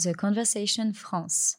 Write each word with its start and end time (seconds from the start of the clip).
The 0.00 0.14
Conversation 0.14 0.92
France. 0.94 1.56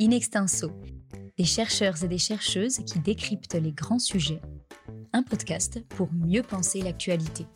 In 0.00 0.12
extenso, 0.12 0.70
des 1.36 1.42
chercheurs 1.42 2.04
et 2.04 2.06
des 2.06 2.18
chercheuses 2.18 2.78
qui 2.86 3.00
décryptent 3.00 3.56
les 3.60 3.72
grands 3.72 3.98
sujets. 3.98 4.40
Un 5.12 5.24
podcast 5.24 5.82
pour 5.88 6.10
mieux 6.12 6.44
penser 6.44 6.80
l'actualité. 6.80 7.46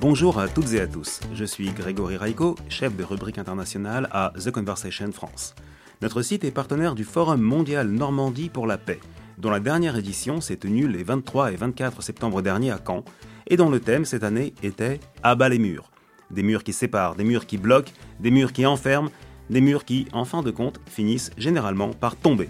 Bonjour 0.00 0.40
à 0.40 0.48
toutes 0.48 0.72
et 0.72 0.80
à 0.80 0.88
tous, 0.88 1.20
je 1.34 1.44
suis 1.44 1.70
Grégory 1.70 2.16
Raiko, 2.16 2.56
chef 2.68 2.96
de 2.96 3.04
rubrique 3.04 3.38
internationale 3.38 4.08
à 4.10 4.32
The 4.36 4.50
Conversation 4.50 5.12
France. 5.12 5.54
Notre 6.02 6.22
site 6.22 6.42
est 6.42 6.50
partenaire 6.50 6.96
du 6.96 7.04
Forum 7.04 7.42
mondial 7.42 7.86
Normandie 7.90 8.48
pour 8.48 8.66
la 8.66 8.76
paix, 8.76 8.98
dont 9.38 9.50
la 9.50 9.60
dernière 9.60 9.96
édition 9.96 10.40
s'est 10.40 10.56
tenue 10.56 10.88
les 10.88 11.04
23 11.04 11.52
et 11.52 11.56
24 11.56 12.02
septembre 12.02 12.42
dernier 12.42 12.72
à 12.72 12.80
Caen, 12.84 13.04
et 13.46 13.56
dont 13.56 13.70
le 13.70 13.78
thème 13.78 14.04
cette 14.04 14.24
année 14.24 14.52
était 14.64 14.98
Abat 15.22 15.48
les 15.48 15.60
murs. 15.60 15.93
Des 16.30 16.42
murs 16.42 16.64
qui 16.64 16.72
séparent, 16.72 17.14
des 17.14 17.24
murs 17.24 17.46
qui 17.46 17.58
bloquent, 17.58 17.92
des 18.20 18.30
murs 18.30 18.52
qui 18.52 18.66
enferment, 18.66 19.10
des 19.50 19.60
murs 19.60 19.84
qui, 19.84 20.06
en 20.12 20.24
fin 20.24 20.42
de 20.42 20.50
compte, 20.50 20.80
finissent 20.86 21.30
généralement 21.36 21.90
par 21.92 22.16
tomber. 22.16 22.48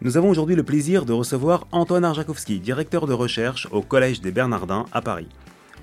Nous 0.00 0.16
avons 0.16 0.28
aujourd'hui 0.28 0.56
le 0.56 0.62
plaisir 0.62 1.06
de 1.06 1.12
recevoir 1.12 1.66
Antoine 1.72 2.04
Arjakovski, 2.04 2.60
directeur 2.60 3.06
de 3.06 3.14
recherche 3.14 3.68
au 3.70 3.80
Collège 3.80 4.20
des 4.20 4.32
Bernardins 4.32 4.84
à 4.92 5.00
Paris. 5.00 5.28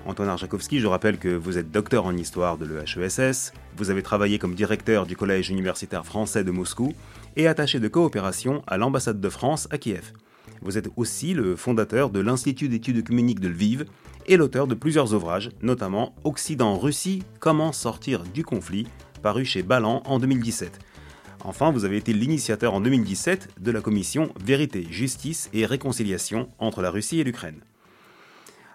Antoine 0.06 0.28
Arjakovski, 0.28 0.80
je 0.80 0.86
rappelle 0.86 1.18
que 1.18 1.28
vous 1.28 1.58
êtes 1.58 1.70
docteur 1.70 2.06
en 2.06 2.16
histoire 2.16 2.58
de 2.58 2.66
l'EHESS, 2.66 3.52
vous 3.76 3.90
avez 3.90 4.02
travaillé 4.02 4.38
comme 4.38 4.54
directeur 4.54 5.06
du 5.06 5.16
Collège 5.16 5.50
universitaire 5.50 6.04
français 6.04 6.44
de 6.44 6.50
Moscou 6.50 6.92
et 7.36 7.46
attaché 7.46 7.80
de 7.80 7.88
coopération 7.88 8.62
à 8.66 8.78
l'ambassade 8.78 9.20
de 9.20 9.28
France 9.28 9.68
à 9.70 9.78
Kiev. 9.78 10.12
Vous 10.60 10.78
êtes 10.78 10.88
aussi 10.96 11.34
le 11.34 11.56
fondateur 11.56 12.10
de 12.10 12.20
l'Institut 12.20 12.68
d'études 12.68 12.98
œcuméniques 12.98 13.40
de 13.40 13.48
Lviv 13.48 13.84
et 14.26 14.36
l'auteur 14.36 14.66
de 14.66 14.74
plusieurs 14.74 15.14
ouvrages, 15.14 15.50
notamment 15.62 16.14
Occident-Russie, 16.24 17.22
comment 17.40 17.72
sortir 17.72 18.22
du 18.22 18.44
conflit, 18.44 18.86
paru 19.22 19.44
chez 19.44 19.62
Ballan 19.62 20.02
en 20.06 20.18
2017. 20.18 20.78
Enfin, 21.44 21.72
vous 21.72 21.84
avez 21.84 21.96
été 21.96 22.12
l'initiateur 22.12 22.74
en 22.74 22.80
2017 22.80 23.60
de 23.60 23.70
la 23.70 23.80
commission 23.80 24.32
Vérité, 24.44 24.86
Justice 24.90 25.50
et 25.52 25.66
Réconciliation 25.66 26.48
entre 26.58 26.82
la 26.82 26.90
Russie 26.90 27.20
et 27.20 27.24
l'Ukraine. 27.24 27.60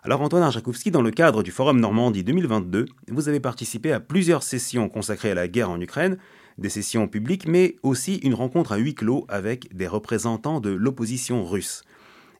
Alors 0.04 0.22
Antoine 0.22 0.44
Arjakovski, 0.44 0.92
dans 0.92 1.02
le 1.02 1.12
cadre 1.12 1.44
du 1.44 1.52
Forum 1.52 1.80
Normandie 1.80 2.23
2022, 2.23 2.86
vous 3.09 3.30
avez 3.30 3.39
participé 3.39 3.92
à 3.92 4.00
plusieurs 4.00 4.44
sessions 4.44 4.89
consacrées 4.89 5.32
à 5.32 5.36
la 5.36 5.48
guerre 5.48 5.70
en 5.70 5.82
Ukraine, 5.82 6.17
des 6.58 6.70
sessions 6.70 7.08
publiques, 7.08 7.48
mais 7.48 7.76
aussi 7.84 8.16
une 8.16 8.34
rencontre 8.34 8.72
à 8.72 8.78
huis 8.78 8.95
clos 8.95 9.26
avec 9.30 9.76
des 9.76 9.88
représentants 9.88 10.59
de 10.59 10.70
l'opposition 10.70 11.45
russe. 11.45 11.84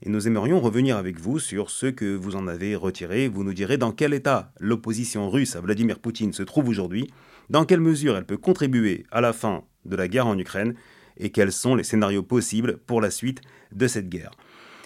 Et 0.02 0.10
nous 0.10 0.28
aimerions 0.28 0.60
revenir 0.60 0.98
avec 0.98 1.20
vous 1.20 1.40
sur 1.40 1.70
ce 1.70 1.88
que 1.88 2.16
vous 2.16 2.36
en 2.36 2.48
avez 2.48 2.76
retiré. 2.76 3.28
Vous 3.28 3.44
nous 3.44 3.54
direz 3.54 3.78
dans 3.78 3.92
quel 3.92 4.14
état 4.14 4.52
l'opposition 4.60 5.30
russe 5.30 5.56
à 5.56 5.62
Vladimir 5.62 6.00
Poutine 6.00 6.34
se 6.34 6.44
trouve 6.44 6.70
aujourd'hui, 6.70 7.12
dans 7.50 7.66
quelle 7.66 7.82
mesure 7.82 8.16
elle 8.16 8.26
peut 8.26 8.38
contribuer 8.38 9.06
à 9.12 9.22
la 9.22 9.34
fin 9.34 9.64
de 9.86 9.96
la 9.96 10.08
guerre 10.08 10.28
en 10.28 10.38
Ukraine, 10.38 10.76
et 11.18 11.32
quels 11.32 11.52
sont 11.52 11.76
les 11.76 11.84
scénarios 11.84 12.24
possibles 12.24 12.78
pour 12.78 13.02
la 13.02 13.10
suite 13.10 13.42
de 13.72 13.88
cette 13.88 14.10
guerre. 14.10 14.32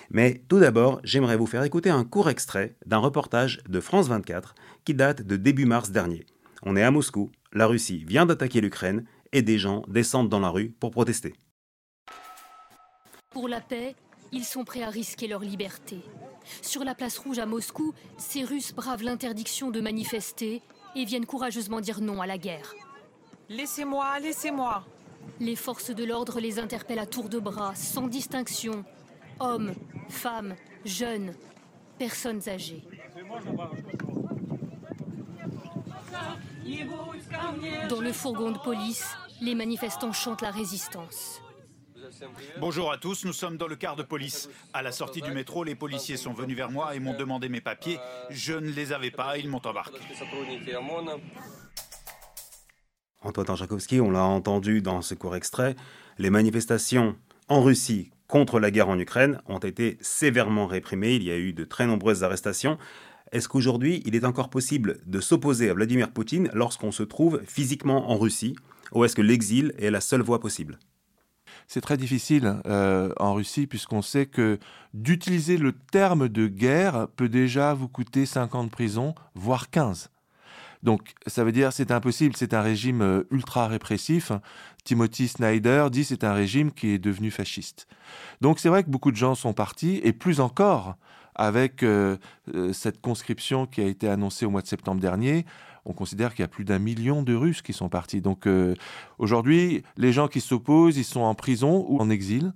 Mais 0.09 0.43
tout 0.47 0.59
d'abord, 0.59 0.99
j'aimerais 1.03 1.37
vous 1.37 1.45
faire 1.45 1.63
écouter 1.63 1.89
un 1.89 2.03
court 2.03 2.29
extrait 2.29 2.75
d'un 2.85 2.97
reportage 2.97 3.61
de 3.67 3.79
France 3.79 4.07
24 4.07 4.55
qui 4.83 4.93
date 4.93 5.21
de 5.21 5.35
début 5.37 5.65
mars 5.65 5.91
dernier. 5.91 6.25
On 6.63 6.75
est 6.75 6.83
à 6.83 6.91
Moscou, 6.91 7.31
la 7.53 7.65
Russie 7.65 8.03
vient 8.05 8.25
d'attaquer 8.25 8.61
l'Ukraine 8.61 9.05
et 9.31 9.41
des 9.41 9.57
gens 9.57 9.83
descendent 9.87 10.29
dans 10.29 10.39
la 10.39 10.49
rue 10.49 10.69
pour 10.69 10.91
protester. 10.91 11.33
Pour 13.29 13.47
la 13.47 13.61
paix, 13.61 13.95
ils 14.31 14.45
sont 14.45 14.63
prêts 14.63 14.83
à 14.83 14.89
risquer 14.89 15.27
leur 15.27 15.41
liberté. 15.41 15.99
Sur 16.61 16.83
la 16.83 16.95
place 16.95 17.17
rouge 17.17 17.39
à 17.39 17.45
Moscou, 17.45 17.93
ces 18.17 18.43
Russes 18.43 18.73
bravent 18.73 19.03
l'interdiction 19.03 19.71
de 19.71 19.81
manifester 19.81 20.61
et 20.95 21.05
viennent 21.05 21.25
courageusement 21.25 21.81
dire 21.81 22.01
non 22.01 22.21
à 22.21 22.27
la 22.27 22.37
guerre. 22.37 22.73
Laissez-moi, 23.49 24.19
laissez-moi. 24.19 24.83
Les 25.39 25.55
forces 25.55 25.91
de 25.91 26.03
l'ordre 26.03 26.39
les 26.39 26.59
interpellent 26.59 26.99
à 26.99 27.05
tour 27.05 27.29
de 27.29 27.39
bras, 27.39 27.75
sans 27.75 28.07
distinction, 28.07 28.83
Hommes, 29.39 29.73
femmes, 30.07 30.55
jeunes, 30.85 31.33
personnes 31.97 32.47
âgées. 32.47 32.83
Dans 37.89 38.01
le 38.01 38.13
fourgon 38.13 38.51
de 38.51 38.59
police, 38.59 39.17
les 39.41 39.55
manifestants 39.55 40.13
chantent 40.13 40.43
la 40.43 40.51
résistance. 40.51 41.41
Bonjour 42.59 42.91
à 42.91 42.97
tous, 42.97 43.25
nous 43.25 43.33
sommes 43.33 43.57
dans 43.57 43.67
le 43.67 43.75
quart 43.75 43.95
de 43.95 44.03
police. 44.03 44.49
À 44.73 44.81
la 44.81 44.91
sortie 44.91 45.21
du 45.21 45.31
métro, 45.31 45.63
les 45.63 45.75
policiers 45.75 46.17
sont 46.17 46.33
venus 46.33 46.55
vers 46.55 46.71
moi 46.71 46.95
et 46.95 46.99
m'ont 46.99 47.17
demandé 47.17 47.49
mes 47.49 47.61
papiers. 47.61 47.97
Je 48.29 48.53
ne 48.53 48.69
les 48.69 48.93
avais 48.93 49.11
pas, 49.11 49.37
ils 49.37 49.49
m'ont 49.49 49.61
embarqué. 49.65 49.97
Antoine 53.21 53.55
Jakowski, 53.55 54.01
on 54.01 54.11
l'a 54.11 54.23
entendu 54.23 54.81
dans 54.81 55.01
ce 55.01 55.13
court 55.13 55.35
extrait, 55.35 55.75
les 56.17 56.29
manifestations 56.29 57.15
en 57.47 57.61
Russie 57.61 58.11
contre 58.27 58.59
la 58.59 58.71
guerre 58.71 58.89
en 58.89 58.97
Ukraine 58.97 59.41
ont 59.47 59.59
été 59.59 59.97
sévèrement 60.01 60.65
réprimées. 60.65 61.15
Il 61.15 61.23
y 61.23 61.31
a 61.31 61.37
eu 61.37 61.53
de 61.53 61.65
très 61.65 61.85
nombreuses 61.85 62.23
arrestations. 62.23 62.77
Est-ce 63.31 63.47
qu'aujourd'hui, 63.47 64.01
il 64.05 64.15
est 64.15 64.25
encore 64.25 64.49
possible 64.49 64.99
de 65.05 65.19
s'opposer 65.19 65.69
à 65.69 65.73
Vladimir 65.73 66.11
Poutine 66.11 66.49
lorsqu'on 66.53 66.91
se 66.91 67.03
trouve 67.03 67.41
physiquement 67.45 68.09
en 68.09 68.17
Russie? 68.17 68.55
Ou 68.93 69.05
est-ce 69.05 69.15
que 69.15 69.21
l'exil 69.21 69.73
est 69.77 69.91
la 69.91 70.01
seule 70.01 70.21
voie 70.21 70.39
possible? 70.39 70.79
C'est 71.71 71.79
très 71.79 71.95
difficile 71.95 72.57
euh, 72.65 73.13
en 73.17 73.33
Russie 73.33 73.65
puisqu'on 73.65 74.01
sait 74.01 74.25
que 74.25 74.59
d'utiliser 74.93 75.55
le 75.55 75.71
terme 75.71 76.27
de 76.27 76.47
guerre 76.47 77.07
peut 77.15 77.29
déjà 77.29 77.73
vous 77.73 77.87
coûter 77.87 78.25
5 78.25 78.55
ans 78.55 78.65
de 78.65 78.69
prison, 78.69 79.15
voire 79.35 79.69
15. 79.69 80.09
Donc 80.83 81.13
ça 81.27 81.45
veut 81.45 81.53
dire 81.53 81.71
c'est 81.71 81.91
impossible, 81.91 82.35
c'est 82.35 82.53
un 82.53 82.61
régime 82.61 83.01
euh, 83.01 83.23
ultra 83.31 83.69
répressif. 83.69 84.33
Timothy 84.83 85.29
Snyder 85.29 85.87
dit 85.89 86.03
c'est 86.03 86.25
un 86.25 86.33
régime 86.33 86.73
qui 86.73 86.89
est 86.89 86.99
devenu 86.99 87.31
fasciste. 87.31 87.87
Donc 88.41 88.59
c'est 88.59 88.67
vrai 88.67 88.83
que 88.83 88.89
beaucoup 88.89 89.11
de 89.11 89.15
gens 89.15 89.35
sont 89.35 89.53
partis, 89.53 90.01
et 90.03 90.11
plus 90.11 90.41
encore 90.41 90.95
avec 91.35 91.83
euh, 91.83 92.17
cette 92.73 92.99
conscription 92.99 93.65
qui 93.65 93.79
a 93.79 93.85
été 93.85 94.09
annoncée 94.09 94.45
au 94.45 94.49
mois 94.49 94.61
de 94.61 94.67
septembre 94.67 94.99
dernier, 94.99 95.45
on 95.85 95.93
considère 95.93 96.33
qu'il 96.33 96.43
y 96.43 96.45
a 96.45 96.47
plus 96.47 96.65
d'un 96.65 96.79
million 96.79 97.23
de 97.23 97.33
Russes 97.33 97.61
qui 97.61 97.73
sont 97.73 97.89
partis. 97.89 98.21
Donc 98.21 98.47
aujourd'hui, 99.17 99.83
les 99.97 100.13
gens 100.13 100.27
qui 100.27 100.41
s'opposent, 100.41 100.97
ils 100.97 101.03
sont 101.03 101.21
en 101.21 101.33
prison 101.33 101.85
ou 101.89 101.99
en 101.99 102.09
exil. 102.09 102.53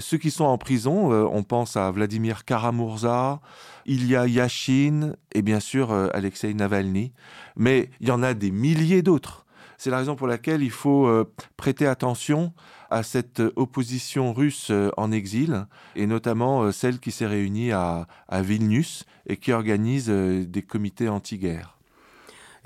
ceux 0.00 0.18
qui 0.18 0.30
sont 0.30 0.44
en 0.44 0.58
prison, 0.58 1.12
on 1.12 1.42
pense 1.44 1.76
à 1.76 1.90
Vladimir 1.90 2.44
Karamurza, 2.44 3.40
il 3.84 4.06
y 4.08 4.16
a 4.16 4.26
Yashin 4.26 5.12
et 5.32 5.42
bien 5.42 5.60
sûr 5.60 5.92
Alexei 5.92 6.52
Navalny 6.54 7.12
mais 7.56 7.90
il 8.00 8.08
y 8.08 8.10
en 8.10 8.22
a 8.22 8.34
des 8.34 8.50
milliers 8.50 9.02
d'autres. 9.02 9.46
C'est 9.78 9.90
la 9.90 9.98
raison 9.98 10.16
pour 10.16 10.26
laquelle 10.26 10.62
il 10.62 10.70
faut 10.70 11.06
euh, 11.06 11.30
prêter 11.56 11.86
attention 11.86 12.52
à 12.88 13.02
cette 13.02 13.42
opposition 13.56 14.32
russe 14.32 14.68
euh, 14.70 14.90
en 14.96 15.12
exil, 15.12 15.66
et 15.96 16.06
notamment 16.06 16.62
euh, 16.62 16.72
celle 16.72 16.98
qui 16.98 17.10
s'est 17.10 17.26
réunie 17.26 17.72
à, 17.72 18.06
Vilnius 18.30 19.04
et 19.26 19.36
qui 19.36 19.52
organise 19.52 20.08
des 20.08 20.62
comités 20.62 21.08
anti-guerre. 21.08 21.75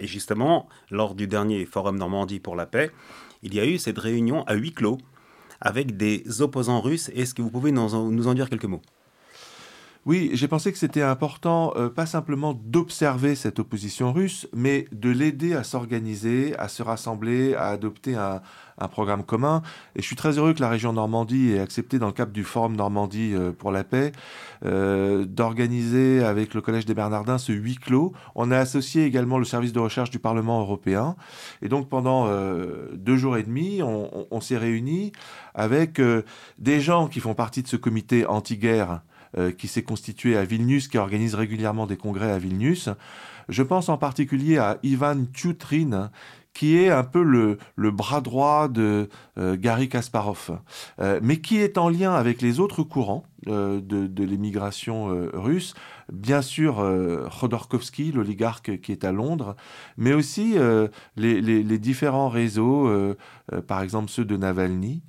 Et 0.01 0.07
justement, 0.07 0.67
lors 0.91 1.15
du 1.15 1.27
dernier 1.27 1.67
Forum 1.67 1.99
Normandie 1.99 2.41
pour 2.41 2.57
la 2.57 2.67
paix, 2.67 2.91
il 3.43 3.55
y 3.55 3.61
a 3.61 3.67
eu 3.67 3.79
cette 3.79 3.99
réunion 3.99 4.45
à 4.45 4.55
huis 4.55 4.73
clos 4.73 4.99
avec 5.61 5.97
des 5.97 6.41
opposants 6.41 6.81
russes. 6.81 7.11
Est-ce 7.15 7.35
que 7.35 7.43
vous 7.43 7.51
pouvez 7.51 7.71
nous 7.71 8.27
en 8.27 8.35
dire 8.35 8.49
quelques 8.49 8.65
mots? 8.65 8.83
Oui, 10.07 10.31
j'ai 10.33 10.49
pensé 10.49 10.73
que 10.73 10.79
c'était 10.79 11.03
important, 11.03 11.75
euh, 11.77 11.91
pas 11.91 12.07
simplement 12.07 12.55
d'observer 12.55 13.35
cette 13.35 13.59
opposition 13.59 14.15
russe, 14.15 14.49
mais 14.55 14.87
de 14.93 15.11
l'aider 15.11 15.53
à 15.53 15.63
s'organiser, 15.63 16.57
à 16.59 16.69
se 16.69 16.83
rassembler, 16.83 17.55
à 17.55 17.67
adopter 17.67 18.15
un, 18.15 18.41
programme 18.91 19.25
commun. 19.25 19.61
Et 19.95 20.01
je 20.01 20.07
suis 20.07 20.17
très 20.17 20.39
heureux 20.39 20.55
que 20.55 20.63
la 20.63 20.71
région 20.71 20.95
Normandie 20.95 21.51
ait 21.51 21.61
accepté, 21.61 21.99
dans 21.99 22.07
le 22.07 22.15
cadre 22.15 22.33
du 22.33 22.45
Forum 22.45 22.77
Normandie 22.77 23.35
euh, 23.35 23.53
pour 23.53 23.73
la 23.73 23.85
paix, 23.85 24.13
euh, 24.65 25.27
d'organiser 25.27 26.25
avec 26.25 26.55
le 26.55 26.63
Collège 26.63 26.87
des 26.87 26.95
Bernardins 26.95 27.37
ce 27.37 27.53
huis 27.53 27.77
clos. 27.77 28.15
On 28.35 28.51
a 28.51 28.57
associé 28.57 29.05
également 29.05 29.37
le 29.37 29.45
service 29.45 29.75
de 29.75 29.81
recherche 29.81 30.09
du 30.09 30.19
Parlement 30.19 30.61
européen. 30.63 31.15
Et 31.61 31.69
donc 31.69 31.91
pendant 31.91 32.27
deux 32.95 33.19
jours 33.19 33.37
et 33.37 33.43
demi, 33.43 33.83
on, 33.83 34.27
on 34.31 34.41
s'est 34.41 34.57
réunis 34.57 35.13
avec 35.55 36.01
des 36.59 36.81
gens 36.81 37.07
qui 37.07 37.21
font 37.21 37.35
partie 37.35 37.63
de 37.63 37.69
ce 37.69 37.77
comité 37.77 38.25
anti-guerre 38.25 39.03
qui 39.59 39.69
s'est 39.69 39.83
constitué 39.83 40.37
à 40.37 40.45
Vilnius, 40.45 40.89
qui 40.89 40.99
organise 40.99 41.35
régulièrement 41.35 41.87
des 41.87 41.97
congrès 41.97 42.31
à 42.31 42.39
Vilnius. 42.39 42.89
Je 43.49 43.63
pense 43.63 43.89
en 43.89 43.99
particulier 43.99 44.59
à 44.59 44.79
Ivan 44.83 45.25
Tchoutrin, 45.33 46.11
qui 46.53 46.77
est 46.77 46.91
un 46.91 47.05
peu 47.05 47.23
le, 47.23 47.59
bras 47.91 48.21
droit 48.21 48.69
de 48.69 49.09
euh, 49.39 49.57
Gary 49.57 49.89
Kasparov, 49.89 50.59
euh, 51.01 51.21
mais 51.23 51.41
qui 51.41 51.59
est 51.59 51.79
en 51.79 51.89
lien 51.89 52.13
avec 52.15 52.43
les 52.43 52.61
autres 52.61 52.83
courants 52.83 53.25
de, 53.47 54.25
l'émigration 54.25 55.07
russe. 55.33 55.75
Bien 56.13 56.43
sûr, 56.43 56.85
Khodorkovsky, 57.41 58.13
l'oligarque 58.13 58.81
qui 58.81 58.93
est 58.93 59.05
à 59.05 59.13
Londres, 59.13 59.57
mais 59.97 60.13
aussi 60.13 60.57
les, 61.17 61.79
différents 61.79 62.29
réseaux, 62.29 62.91
par 63.67 63.83
exemple 63.83 64.11
ceux 64.11 64.25
de 64.25 64.37
Navalny. 64.37 65.03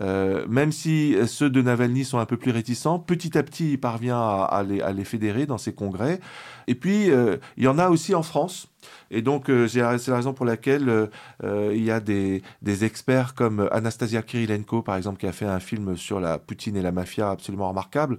Euh, 0.00 0.46
même 0.48 0.72
si 0.72 1.16
ceux 1.26 1.50
de 1.50 1.62
Navalny 1.62 2.04
sont 2.04 2.18
un 2.18 2.26
peu 2.26 2.36
plus 2.36 2.50
réticents, 2.50 2.98
petit 2.98 3.36
à 3.36 3.42
petit, 3.42 3.72
il 3.72 3.80
parvient 3.80 4.20
à, 4.20 4.62
les, 4.62 5.04
fédérer 5.04 5.46
dans 5.46 5.58
ses 5.58 5.72
congrès. 5.74 6.20
Et 6.66 6.74
puis, 6.74 7.10
euh, 7.10 7.36
il 7.56 7.64
y 7.64 7.68
en 7.68 7.78
a 7.78 7.88
aussi 7.88 8.14
en 8.14 8.22
France. 8.22 8.68
Et 9.10 9.22
donc, 9.22 9.50
euh, 9.50 9.66
c'est 9.66 9.80
la 9.80 10.16
raison 10.16 10.32
pour 10.32 10.46
laquelle 10.46 11.10
il 11.42 11.82
y 11.82 11.90
a 11.90 12.00
des, 12.00 12.42
experts 12.84 13.34
comme 13.34 13.68
Anastasia 13.72 14.22
Kirilenko, 14.22 14.82
par 14.82 14.96
exemple, 14.96 15.18
qui 15.18 15.26
a 15.26 15.32
fait 15.32 15.46
un 15.46 15.60
film 15.60 15.96
sur 15.96 16.20
la 16.20 16.38
Poutine 16.38 16.76
et 16.76 16.82
la 16.82 16.92
mafia 16.92 17.30
absolument 17.30 17.69
remarquable. 17.70 18.18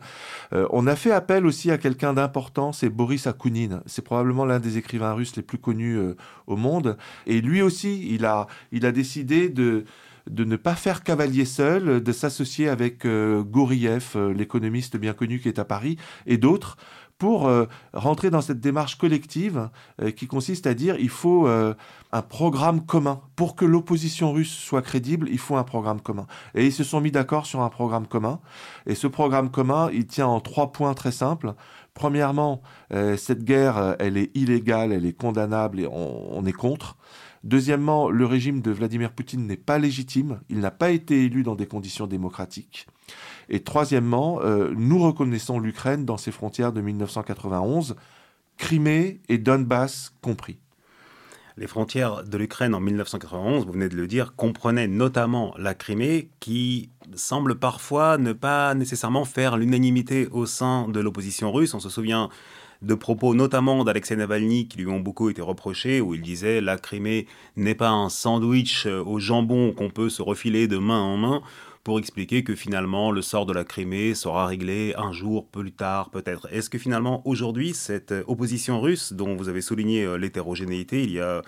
on 0.51 0.87
a 0.87 0.95
fait 0.95 1.11
appel 1.11 1.45
aussi 1.45 1.71
à 1.71 1.77
quelqu'un 1.77 2.13
d'important, 2.13 2.71
c'est 2.71 2.89
Boris 2.89 3.27
Akounine. 3.27 3.81
C'est 3.85 4.01
probablement 4.01 4.45
l'un 4.45 4.59
des 4.59 4.77
écrivains 4.77 5.13
russes 5.13 5.35
les 5.35 5.41
plus 5.41 5.57
connus 5.57 5.97
au 6.47 6.55
monde. 6.55 6.97
Et 7.27 7.41
lui 7.41 7.61
aussi, 7.61 8.07
il 8.13 8.25
a, 8.25 8.47
il 8.71 8.85
a 8.85 8.91
décidé 8.91 9.49
de 9.49 9.85
de 10.29 10.43
ne 10.43 10.55
pas 10.55 10.75
faire 10.75 11.03
cavalier 11.03 11.45
seul, 11.45 12.01
de 12.01 12.11
s'associer 12.11 12.69
avec 12.69 13.05
euh, 13.05 13.43
Gouriev, 13.43 14.11
euh, 14.15 14.33
l'économiste 14.33 14.97
bien 14.97 15.13
connu 15.13 15.39
qui 15.39 15.47
est 15.47 15.59
à 15.59 15.65
Paris, 15.65 15.97
et 16.25 16.37
d'autres, 16.37 16.77
pour 17.21 17.47
euh, 17.47 17.67
rentrer 17.93 18.31
dans 18.31 18.41
cette 18.41 18.59
démarche 18.59 18.95
collective 18.95 19.69
qui 20.15 20.25
consiste 20.25 20.65
à 20.65 20.73
dire 20.73 20.95
il 20.97 21.09
faut 21.09 21.47
un 21.47 22.21
programme 22.23 22.83
commun. 22.83 23.21
Pour 23.35 23.55
que 23.55 23.63
l'opposition 23.63 24.31
russe 24.31 24.51
soit 24.51 24.81
crédible, 24.81 25.27
il 25.29 25.37
faut 25.37 25.55
un 25.55 25.63
programme 25.63 26.01
commun. 26.01 26.25
Et 26.55 26.65
ils 26.65 26.73
se 26.73 26.83
sont 26.83 26.99
mis 26.99 27.11
d'accord 27.11 27.45
sur 27.45 27.61
un 27.61 27.69
programme 27.69 28.07
commun. 28.07 28.39
Et 28.87 28.95
ce 28.95 29.05
programme 29.05 29.51
commun, 29.51 29.91
il 29.93 30.07
tient 30.07 30.25
en 30.25 30.39
trois 30.39 30.71
points 30.71 30.95
très 30.95 31.11
simples. 31.11 31.53
Premièrement, 31.93 32.63
cette 32.89 33.43
guerre, 33.43 33.97
elle 33.99 34.17
est 34.17 34.35
illégale, 34.35 34.91
elle 34.91 35.05
est 35.05 35.13
condamnable 35.13 35.79
et 35.81 35.87
on 35.87 36.43
est 36.45 36.53
contre. 36.53 36.97
Deuxièmement, 37.43 38.09
le 38.09 38.25
régime 38.25 38.61
de 38.61 38.71
Vladimir 38.71 39.11
Poutine 39.11 39.47
n'est 39.47 39.57
pas 39.57 39.79
légitime, 39.79 40.41
il 40.49 40.59
n'a 40.59 40.69
pas 40.69 40.91
été 40.91 41.25
élu 41.25 41.41
dans 41.41 41.55
des 41.55 41.65
conditions 41.65 42.05
démocratiques. 42.05 42.87
Et 43.53 43.59
troisièmement, 43.59 44.39
euh, 44.41 44.71
nous 44.77 44.97
reconnaissons 44.97 45.59
l'Ukraine 45.59 46.05
dans 46.05 46.15
ses 46.15 46.31
frontières 46.31 46.71
de 46.71 46.79
1991, 46.79 47.97
Crimée 48.57 49.19
et 49.27 49.37
Donbass 49.37 50.13
compris. 50.21 50.57
Les 51.57 51.67
frontières 51.67 52.23
de 52.23 52.37
l'Ukraine 52.37 52.73
en 52.73 52.79
1991, 52.79 53.65
vous 53.65 53.73
venez 53.73 53.89
de 53.89 53.97
le 53.97 54.07
dire, 54.07 54.35
comprenaient 54.37 54.87
notamment 54.87 55.53
la 55.57 55.73
Crimée, 55.73 56.29
qui 56.39 56.91
semble 57.13 57.59
parfois 57.59 58.17
ne 58.17 58.31
pas 58.31 58.73
nécessairement 58.73 59.25
faire 59.25 59.57
l'unanimité 59.57 60.29
au 60.31 60.45
sein 60.45 60.87
de 60.87 61.01
l'opposition 61.01 61.51
russe. 61.51 61.73
On 61.73 61.81
se 61.81 61.89
souvient 61.89 62.29
de 62.81 62.95
propos 62.95 63.35
notamment 63.35 63.83
d'Alexei 63.83 64.15
Navalny 64.15 64.69
qui 64.69 64.77
lui 64.77 64.87
ont 64.87 65.01
beaucoup 65.01 65.29
été 65.29 65.41
reprochés, 65.41 65.99
où 65.99 66.15
il 66.15 66.21
disait 66.21 66.61
la 66.61 66.77
Crimée 66.77 67.27
n'est 67.57 67.75
pas 67.75 67.89
un 67.89 68.07
sandwich 68.07 68.85
au 68.85 69.19
jambon 69.19 69.73
qu'on 69.73 69.89
peut 69.89 70.09
se 70.09 70.21
refiler 70.21 70.69
de 70.69 70.77
main 70.77 71.01
en 71.01 71.17
main 71.17 71.41
pour 71.83 71.99
expliquer 71.99 72.43
que 72.43 72.55
finalement 72.55 73.11
le 73.11 73.21
sort 73.21 73.45
de 73.45 73.53
la 73.53 73.63
Crimée 73.63 74.13
sera 74.13 74.45
réglé 74.45 74.93
un 74.97 75.11
jour 75.11 75.47
plus 75.47 75.71
tard 75.71 76.09
peut-être. 76.11 76.47
Est-ce 76.51 76.69
que 76.69 76.77
finalement 76.77 77.21
aujourd'hui 77.27 77.73
cette 77.73 78.13
opposition 78.27 78.79
russe 78.79 79.13
dont 79.13 79.35
vous 79.35 79.49
avez 79.49 79.61
souligné 79.61 80.03
euh, 80.03 80.15
l'hétérogénéité, 80.15 81.03
il 81.03 81.11
y 81.11 81.19
a 81.19 81.41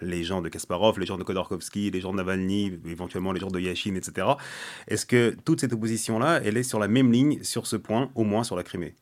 les 0.00 0.24
gens 0.24 0.40
de 0.40 0.48
Kasparov, 0.48 0.98
les 0.98 1.06
gens 1.06 1.18
de 1.18 1.24
Khodorkovsky, 1.24 1.90
les 1.90 2.00
gens 2.00 2.12
de 2.12 2.16
Navalny, 2.16 2.78
éventuellement 2.86 3.32
les 3.32 3.40
gens 3.40 3.50
de 3.50 3.60
Yashin, 3.60 3.94
etc. 3.94 4.26
Est-ce 4.88 5.06
que 5.06 5.36
toute 5.44 5.60
cette 5.60 5.72
opposition-là, 5.72 6.40
elle 6.44 6.56
est 6.56 6.62
sur 6.62 6.78
la 6.78 6.88
même 6.88 7.12
ligne 7.12 7.42
sur 7.42 7.66
ce 7.66 7.76
point, 7.76 8.10
au 8.14 8.24
moins 8.24 8.44
sur 8.44 8.56
la 8.56 8.62
Crimée? 8.62 8.94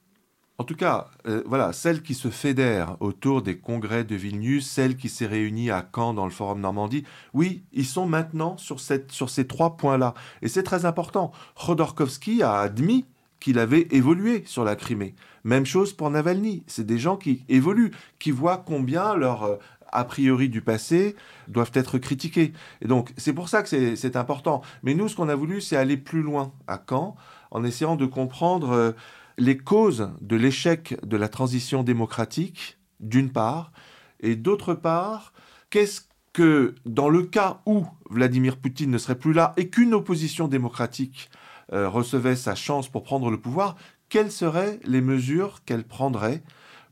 En 0.61 0.65
tout 0.65 0.75
cas, 0.75 1.07
euh, 1.29 1.45
voilà, 1.47 1.73
celle 1.73 2.03
qui 2.03 2.15
se 2.15 2.29
fédère 2.29 2.97
autour 2.99 3.43
des 3.43 3.59
congrès 3.59 4.03
de 4.03 4.17
Vilnius, 4.17 4.69
celle 4.69 4.97
qui 4.97 5.09
s'est 5.09 5.27
réunie 5.27 5.71
à 5.71 5.89
Caen 5.95 6.15
dans 6.15 6.25
le 6.25 6.33
Forum 6.33 6.61
Normandie, 6.61 7.05
oui, 7.33 7.63
ils 7.73 7.87
sont 7.87 8.07
maintenant 8.07 8.57
sur, 8.57 8.81
ces 8.81 9.47
trois 9.47 9.77
points-là. 9.77 10.15
Et 10.43 10.49
c'est 10.49 10.65
très 10.65 10.85
important. 10.85 11.31
Khodorkovsky 11.55 12.43
a 12.43 12.59
admis 12.59 13.07
qu'il 13.39 13.61
avait 13.61 13.87
évolué 13.93 14.43
sur 14.47 14.65
la 14.65 14.75
Crimée. 14.75 15.15
Même 15.45 15.65
chose 15.65 15.93
pour 15.93 16.11
Navalny. 16.11 16.65
C'est 16.67 16.85
des 16.85 16.99
gens 16.99 17.17
qui 17.17 17.45
évoluent, 17.49 17.93
qui 18.19 18.33
voient 18.33 18.65
combien 18.67 19.15
leur 19.15 19.45
euh, 19.45 19.57
a 19.93 20.03
priori 20.03 20.49
du 20.49 20.61
passé 20.61 21.15
doivent 21.47 21.71
être 21.75 21.99
critiqués. 21.99 22.53
Et 22.83 22.89
donc, 22.89 23.13
c'est 23.17 23.33
pour 23.33 23.49
ça 23.49 23.63
que 23.63 23.95
c'est 23.95 24.17
important. 24.17 24.63
Mais 24.83 24.95
nous, 24.95 25.07
ce 25.07 25.15
qu'on 25.15 25.29
a 25.29 25.37
voulu, 25.37 25.61
c'est 25.61 25.77
aller 25.77 25.97
plus 25.97 26.23
loin 26.23 26.53
à 26.67 26.83
Caen, 26.85 27.15
en 27.53 27.63
essayant 27.63 27.95
de 27.95 28.07
comprendre... 28.07 28.73
Euh, 28.73 28.93
les 29.39 29.57
causes 29.57 30.11
de 30.21 30.37
l'échec 30.37 30.97
de 31.07 31.17
la 31.17 31.29
transition 31.29 31.83
démocratique, 31.83 32.79
d'une 33.01 33.31
part, 33.31 33.73
et 34.21 34.37
d'autre 34.37 34.75
part, 34.75 35.33
qu'est-ce 35.71 36.03
que 36.33 36.75
dans 36.85 37.09
le 37.09 37.23
cas 37.23 37.63
où 37.65 37.87
Vladimir 38.11 38.57
Poutine 38.57 38.91
ne 38.91 38.99
serait 38.99 39.19
plus 39.19 39.33
là 39.33 39.55
et 39.57 39.69
qu'une 39.71 39.95
opposition 39.95 40.49
démocratique 40.49 41.31
euh, 41.73 41.89
recevait 41.89 42.37
sa 42.37 42.55
chance 42.55 42.89
pour 42.89 43.03
prendre 43.03 43.31
le 43.31 43.41
pouvoir, 43.41 43.77
quelles 44.09 44.33
seraient 44.33 44.81
les 44.85 45.01
mesures 45.01 45.65
qu'elle 45.65 45.85
prendrait 45.85 46.43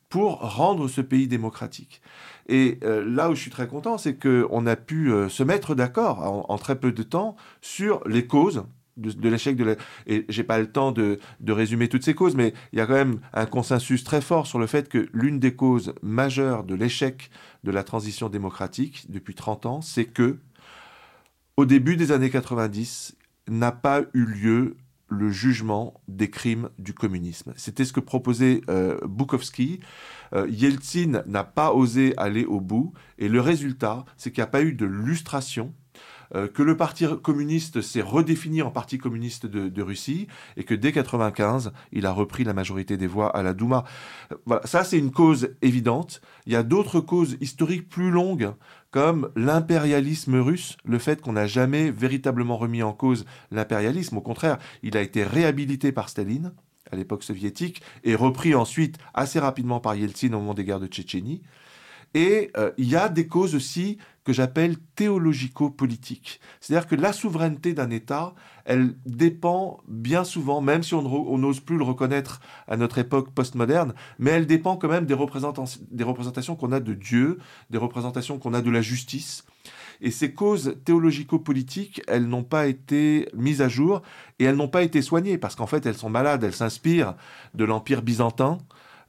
pour 0.09 0.39
rendre 0.41 0.89
ce 0.89 1.01
pays 1.01 1.27
démocratique? 1.27 2.01
Et 2.49 2.79
euh, 2.85 3.05
là 3.05 3.29
où 3.31 3.35
je 3.35 3.41
suis 3.41 3.51
très 3.51 3.67
content, 3.67 3.99
c'est 3.99 4.17
qu'on 4.17 4.67
a 4.67 4.77
pu 4.77 5.13
euh, 5.13 5.29
se 5.29 5.43
mettre 5.43 5.75
d'accord 5.75 6.49
en, 6.49 6.59
très 6.59 6.79
peu 6.79 6.93
de 6.93 7.03
temps 7.03 7.37
sur 7.61 8.07
les 8.07 8.27
causes 8.27 8.65
de, 8.97 9.29
l'échec 9.29 9.57
de 9.57 9.65
la... 9.65 9.75
Et 10.07 10.25
j'ai 10.29 10.45
pas 10.45 10.59
le 10.59 10.71
temps 10.71 10.93
de, 10.93 11.19
de, 11.41 11.53
résumer 11.53 11.89
toutes 11.89 12.05
ces 12.05 12.15
causes, 12.15 12.35
mais 12.35 12.55
il 12.73 12.79
y 12.79 12.83
a 12.83 12.87
quand 12.87 12.95
même 12.95 13.21
un 13.33 13.47
consensus 13.47 14.05
très 14.05 14.21
fort 14.21 14.47
sur 14.47 14.59
le 14.59 14.67
fait 14.67 14.89
que 14.89 15.09
l'une 15.13 15.39
des 15.39 15.55
causes 15.55 15.95
majeures 16.03 16.65
de 16.65 16.75
l'échec 16.75 17.31
de 17.65 17.71
la 17.71 17.85
transition 17.85 18.29
démocratique 18.29 19.07
depuis 19.11 19.35
30 19.35 19.67
ans, 19.67 19.81
c'est 19.81 20.07
que, 20.07 20.39
au 21.57 21.65
début 21.65 21.97
des 21.97 22.13
années 22.13 22.31
90, 22.31 23.17
n'a 23.49 23.73
pas 23.73 24.03
eu 24.13 24.25
lieu 24.25 24.77
le 25.09 25.31
jugement 25.31 26.01
des 26.09 26.31
crimes 26.31 26.69
du 26.79 26.93
communisme. 26.93 27.53
C'était 27.57 27.85
ce 27.85 27.93
que 27.93 28.01
proposait 28.01 28.61
euh, 28.69 28.99
Bukowski. 29.07 29.81
Euh, 30.35 30.49
Yeltsin 30.49 31.23
n'a 31.27 31.45
pas 31.45 31.73
osé 31.73 32.15
aller 32.17 32.45
au 32.45 32.61
bout, 32.61 32.93
et 33.19 33.29
le 33.29 33.41
résultat, 33.41 34.05
c'est 34.17 34.33
qu'il 34.33 34.43
n'y 34.43 34.49
a 34.49 34.51
pas 34.51 34.63
eu 34.63 34.73
de 34.73 34.87
lustration 34.87 35.73
que 36.33 36.63
le 36.63 36.77
Parti 36.77 37.07
communiste 37.23 37.81
s'est 37.81 38.03
redéfini 38.03 38.63
en 38.63 38.71
Parti 38.71 38.99
communiste 38.99 39.47
de, 39.47 39.83
Russie 39.83 40.27
et 40.57 40.65
que 40.65 40.75
dès 40.75 40.93
95, 40.93 41.73
il 41.93 42.07
a 42.07 42.13
repris 42.13 42.45
la 42.45 42.53
majorité 42.53 42.97
des 42.97 43.07
voix 43.07 43.35
à 43.37 43.43
la 43.43 43.55
Douma. 43.55 43.85
Euh, 44.33 44.37
voilà, 44.47 44.67
ça 44.67 44.85
c'est 44.85 44.99
une 44.99 45.13
cause 45.13 45.51
évidente. 45.63 46.21
Il 46.47 46.53
y 46.53 46.57
a 46.57 46.63
d'autres 46.63 47.01
causes 47.01 47.37
historiques 47.41 47.89
plus 47.89 48.11
longues 48.11 48.53
comme 48.91 49.31
l'impérialisme 49.37 50.37
russe, 50.37 50.77
le 50.85 50.99
fait 50.99 51.21
qu'on 51.21 51.35
n'a 51.35 51.47
jamais 51.47 51.91
véritablement 51.91 52.57
remis 52.57 52.83
en 52.83 52.93
cause 52.93 53.27
l'impérialisme. 53.51 54.17
Au 54.17 54.23
contraire, 54.23 54.59
il 54.83 54.97
a 54.97 55.03
été 55.03 55.23
réhabilité 55.23 55.93
par 55.93 56.09
Staline 56.09 56.53
à 56.91 56.97
l'époque 56.97 57.25
soviétique 57.25 57.83
et 58.05 58.15
repris 58.15 58.55
ensuite 58.55 58.97
assez 59.13 59.39
rapidement 59.39 59.81
par 59.81 59.97
Yeltsin 59.97 60.29
au 60.29 60.39
moment 60.39 60.55
des 60.55 60.65
guerres 60.65 60.81
de 60.81 60.87
Tchétchénie. 60.87 61.43
Et 62.15 62.51
euh, 62.57 62.71
il 62.79 62.89
y 62.89 62.97
a 62.97 63.09
des 63.09 63.27
causes 63.27 63.55
aussi 63.55 63.99
que 64.27 64.33
j'appelle 64.33 64.77
théologico-politiques. 64.97 66.41
C'est-à-dire 66.61 66.89
que 66.89 66.97
la 66.97 67.13
souveraineté 67.13 67.75
d'un 67.75 67.91
État, 67.91 68.35
elle 68.65 68.97
dépend 69.07 69.79
bien 69.87 70.25
souvent, 70.25 70.61
même 70.61 70.83
si 70.83 70.95
on 70.95 71.39
n'ose 71.39 71.61
plus 71.61 71.79
le 71.79 71.85
reconnaître 71.85 72.41
à 72.67 72.77
notre 72.77 72.99
époque 72.99 73.31
postmoderne, 73.31 73.95
mais 74.19 74.33
elle 74.33 74.47
dépend 74.47 74.77
quand 74.77 74.89
même 74.89 75.07
des, 75.07 75.15
des 75.15 76.05
représentations 76.05 76.57
qu'on 76.57 76.73
a 76.73 76.81
de 76.81 76.93
Dieu, 76.93 77.39
des 77.71 77.79
représentations 77.79 78.41
qu'on 78.41 78.53
a 78.53 78.63
de 78.63 78.71
la 78.71 78.83
justice. 78.83 79.45
Et 80.01 80.11
ces 80.11 80.35
causes 80.35 80.77
théologico-politiques, 80.85 82.03
elles 82.09 82.27
n'ont 82.27 82.43
pas 82.43 82.67
été 82.67 83.29
mises 83.33 83.63
à 83.63 83.69
jour 83.69 84.03
et 84.41 84.45
elles 84.45 84.57
n'ont 84.57 84.67
pas 84.67 84.83
été 84.83 85.03
soignées 85.03 85.39
parce 85.39 85.55
qu'en 85.55 85.69
fait, 85.69 85.87
elles 85.87 85.97
sont 85.97 86.11
malades, 86.11 86.43
elles 86.43 86.53
s'inspirent 86.53 87.15
de 87.55 87.65
l'Empire 87.65 88.03
byzantin, 88.03 88.59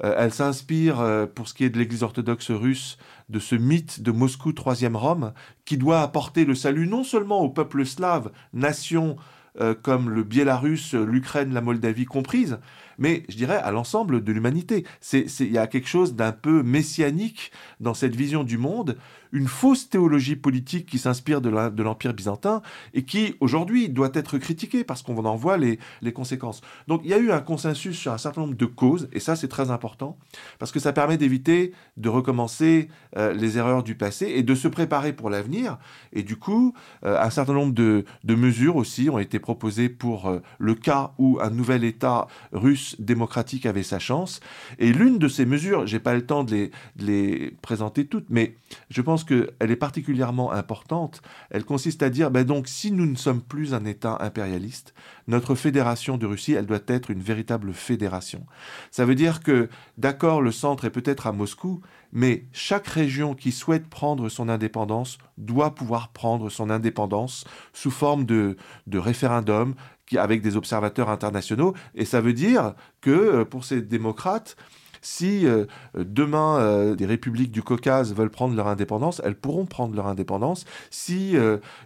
elle 0.04 0.34
s'inspire, 0.34 1.00
euh, 1.00 1.26
pour 1.26 1.48
ce 1.48 1.54
qui 1.54 1.64
est 1.64 1.70
de 1.70 1.78
l'Église 1.78 2.04
orthodoxe 2.04 2.52
russe, 2.52 2.98
de 3.30 3.40
ce 3.40 3.56
mythe 3.56 4.02
de 4.02 4.12
Moscou, 4.12 4.54
troisième 4.54 4.96
Rome, 4.96 5.34
qui 5.66 5.78
doit 5.78 6.02
apporter 6.02 6.46
le 6.46 6.56
salut 6.56 6.88
non 6.88 7.04
seulement 7.04 7.42
au 7.42 7.50
peuple 7.50 7.86
slave, 7.86 8.32
nation 8.54 9.18
euh, 9.60 9.74
comme 9.74 10.12
le 10.12 10.24
Biélarus, 10.24 10.94
l'Ukraine, 10.94 11.54
la 11.54 11.62
Moldavie 11.62 12.06
comprises, 12.06 12.60
mais 13.00 13.24
je 13.28 13.38
dirais 13.38 13.58
à 13.58 13.72
l'ensemble 13.72 14.24
de 14.24 14.32
l'humanité. 14.32 14.86
Il 15.12 15.52
y 15.52 15.58
a 15.58 15.66
quelque 15.66 15.88
chose 15.88 16.14
d'un 16.14 16.32
peu 16.32 16.62
messianique 16.62 17.52
dans 17.80 17.96
cette 17.96 18.16
vision 18.16 18.44
du 18.44 18.60
monde, 18.60 18.98
une 19.32 19.48
fausse 19.48 19.90
théologie 19.90 20.36
politique 20.36 20.86
qui 20.86 20.98
s'inspire 20.98 21.42
de 21.42 21.50
l'Empire 21.82 22.14
byzantin 22.14 22.62
et 22.94 23.04
qui 23.04 23.36
aujourd'hui 23.40 23.90
doit 23.90 24.12
être 24.14 24.38
critiquée 24.38 24.84
parce 24.84 25.02
qu'on 25.02 25.18
en 25.26 25.36
voit 25.36 25.58
les, 25.58 25.80
conséquences. 26.14 26.62
Donc 26.88 27.02
il 27.04 27.12
y 27.12 27.14
a 27.14 27.18
eu 27.18 27.32
un 27.32 27.42
consensus 27.42 27.98
sur 27.98 28.12
un 28.12 28.18
certain 28.18 28.42
nombre 28.42 28.56
de 28.56 28.66
causes, 28.66 29.10
et 29.12 29.20
ça 29.20 29.36
c'est 29.36 29.48
très 29.48 29.72
important, 29.72 30.18
parce 30.58 30.72
que 30.72 30.80
ça 30.80 30.94
permet 30.94 31.18
d'éviter 31.18 31.74
de 31.98 32.10
recommencer 32.10 32.90
euh, 33.18 33.34
les 33.34 33.58
erreurs 33.58 33.84
du 33.84 33.96
passé 33.96 34.28
et 34.28 34.44
de 34.44 34.56
se 34.56 34.68
préparer 34.68 35.14
pour 35.14 35.30
l'avenir. 35.30 35.78
Et 36.14 36.24
du 36.24 36.38
coup, 36.38 36.74
euh, 37.06 37.20
un 37.20 37.30
certain 37.30 37.54
nombre 37.54 37.74
de, 37.74 38.06
mesures 38.28 38.76
aussi 38.76 39.10
ont 39.10 39.20
été 39.20 39.40
proposées 39.40 39.90
pour 39.90 40.28
euh, 40.28 40.40
le 40.60 40.76
cas 40.76 41.12
où 41.18 41.40
un 41.42 41.50
nouvel 41.50 41.84
État 41.84 42.28
russe 42.52 42.96
démocratique 43.00 43.66
avait 43.66 43.84
sa 43.84 44.00
chance. 44.00 44.40
Et 44.80 44.94
l'une 44.94 45.18
de 45.18 45.28
ces 45.28 45.46
mesures, 45.46 45.88
j'ai 45.88 46.00
pas 46.00 46.14
le 46.14 46.26
temps 46.26 46.44
de 46.44 46.70
les, 46.98 47.52
présenter 47.62 48.06
toutes, 48.06 48.28
mais 48.30 48.56
je 48.90 49.02
pense 49.02 49.17
qu'elle 49.24 49.72
est 49.72 49.76
particulièrement 49.76 50.52
importante. 50.52 51.22
Elle 51.50 51.66
consiste 51.66 52.04
à 52.04 52.10
dire, 52.10 52.32
ben 52.32 52.44
donc, 52.44 52.68
si 52.68 52.92
nous 52.92 53.06
ne 53.06 53.16
sommes 53.16 53.42
plus 53.42 53.74
un 53.74 53.86
État 53.86 54.18
impérialiste, 54.20 54.94
notre 55.28 55.56
fédération 55.56 56.18
de 56.18 56.26
Russie, 56.26 56.54
elle 56.54 56.66
doit 56.66 56.80
être 56.88 57.12
une 57.12 57.22
véritable 57.22 57.74
fédération. 57.74 58.46
Ça 58.92 59.06
veut 59.06 59.16
dire 59.16 59.42
que, 59.42 59.70
d'accord, 59.98 60.42
le 60.42 60.52
centre 60.52 60.86
est 60.86 60.92
peut-être 60.92 61.28
à 61.28 61.32
Moscou, 61.32 61.82
mais 62.12 62.46
chaque 62.52 62.88
région 62.88 63.36
qui 63.36 63.52
souhaite 63.52 63.88
prendre 63.88 64.30
son 64.30 64.50
indépendance 64.50 65.18
doit 65.38 65.76
pouvoir 65.76 66.10
prendre 66.10 66.50
son 66.50 66.70
indépendance 66.70 67.46
sous 67.74 67.92
forme 67.92 68.26
de, 68.26 68.58
de 68.88 68.98
référendum 68.98 69.76
avec 70.16 70.42
des 70.42 70.56
observateurs 70.56 71.10
internationaux. 71.10 71.74
Et 71.96 72.06
ça 72.06 72.22
veut 72.22 72.34
dire 72.34 72.76
que 73.02 73.12
euh, 73.12 73.46
pour 73.46 73.66
ces 73.66 73.82
démocrates, 73.82 74.56
si 75.02 75.46
euh, 75.46 75.66
demain 75.96 76.60
euh, 76.60 76.96
des 76.96 77.06
républiques 77.06 77.52
du 77.52 77.64
Caucase 77.64 78.14
veulent 78.14 78.30
prendre 78.30 78.56
leur 78.56 78.68
indépendance, 78.68 79.22
elles 79.24 79.36
pourront 79.36 79.66
prendre 79.66 79.96
leur 79.96 80.08
indépendance. 80.08 80.66
Si 80.90 81.36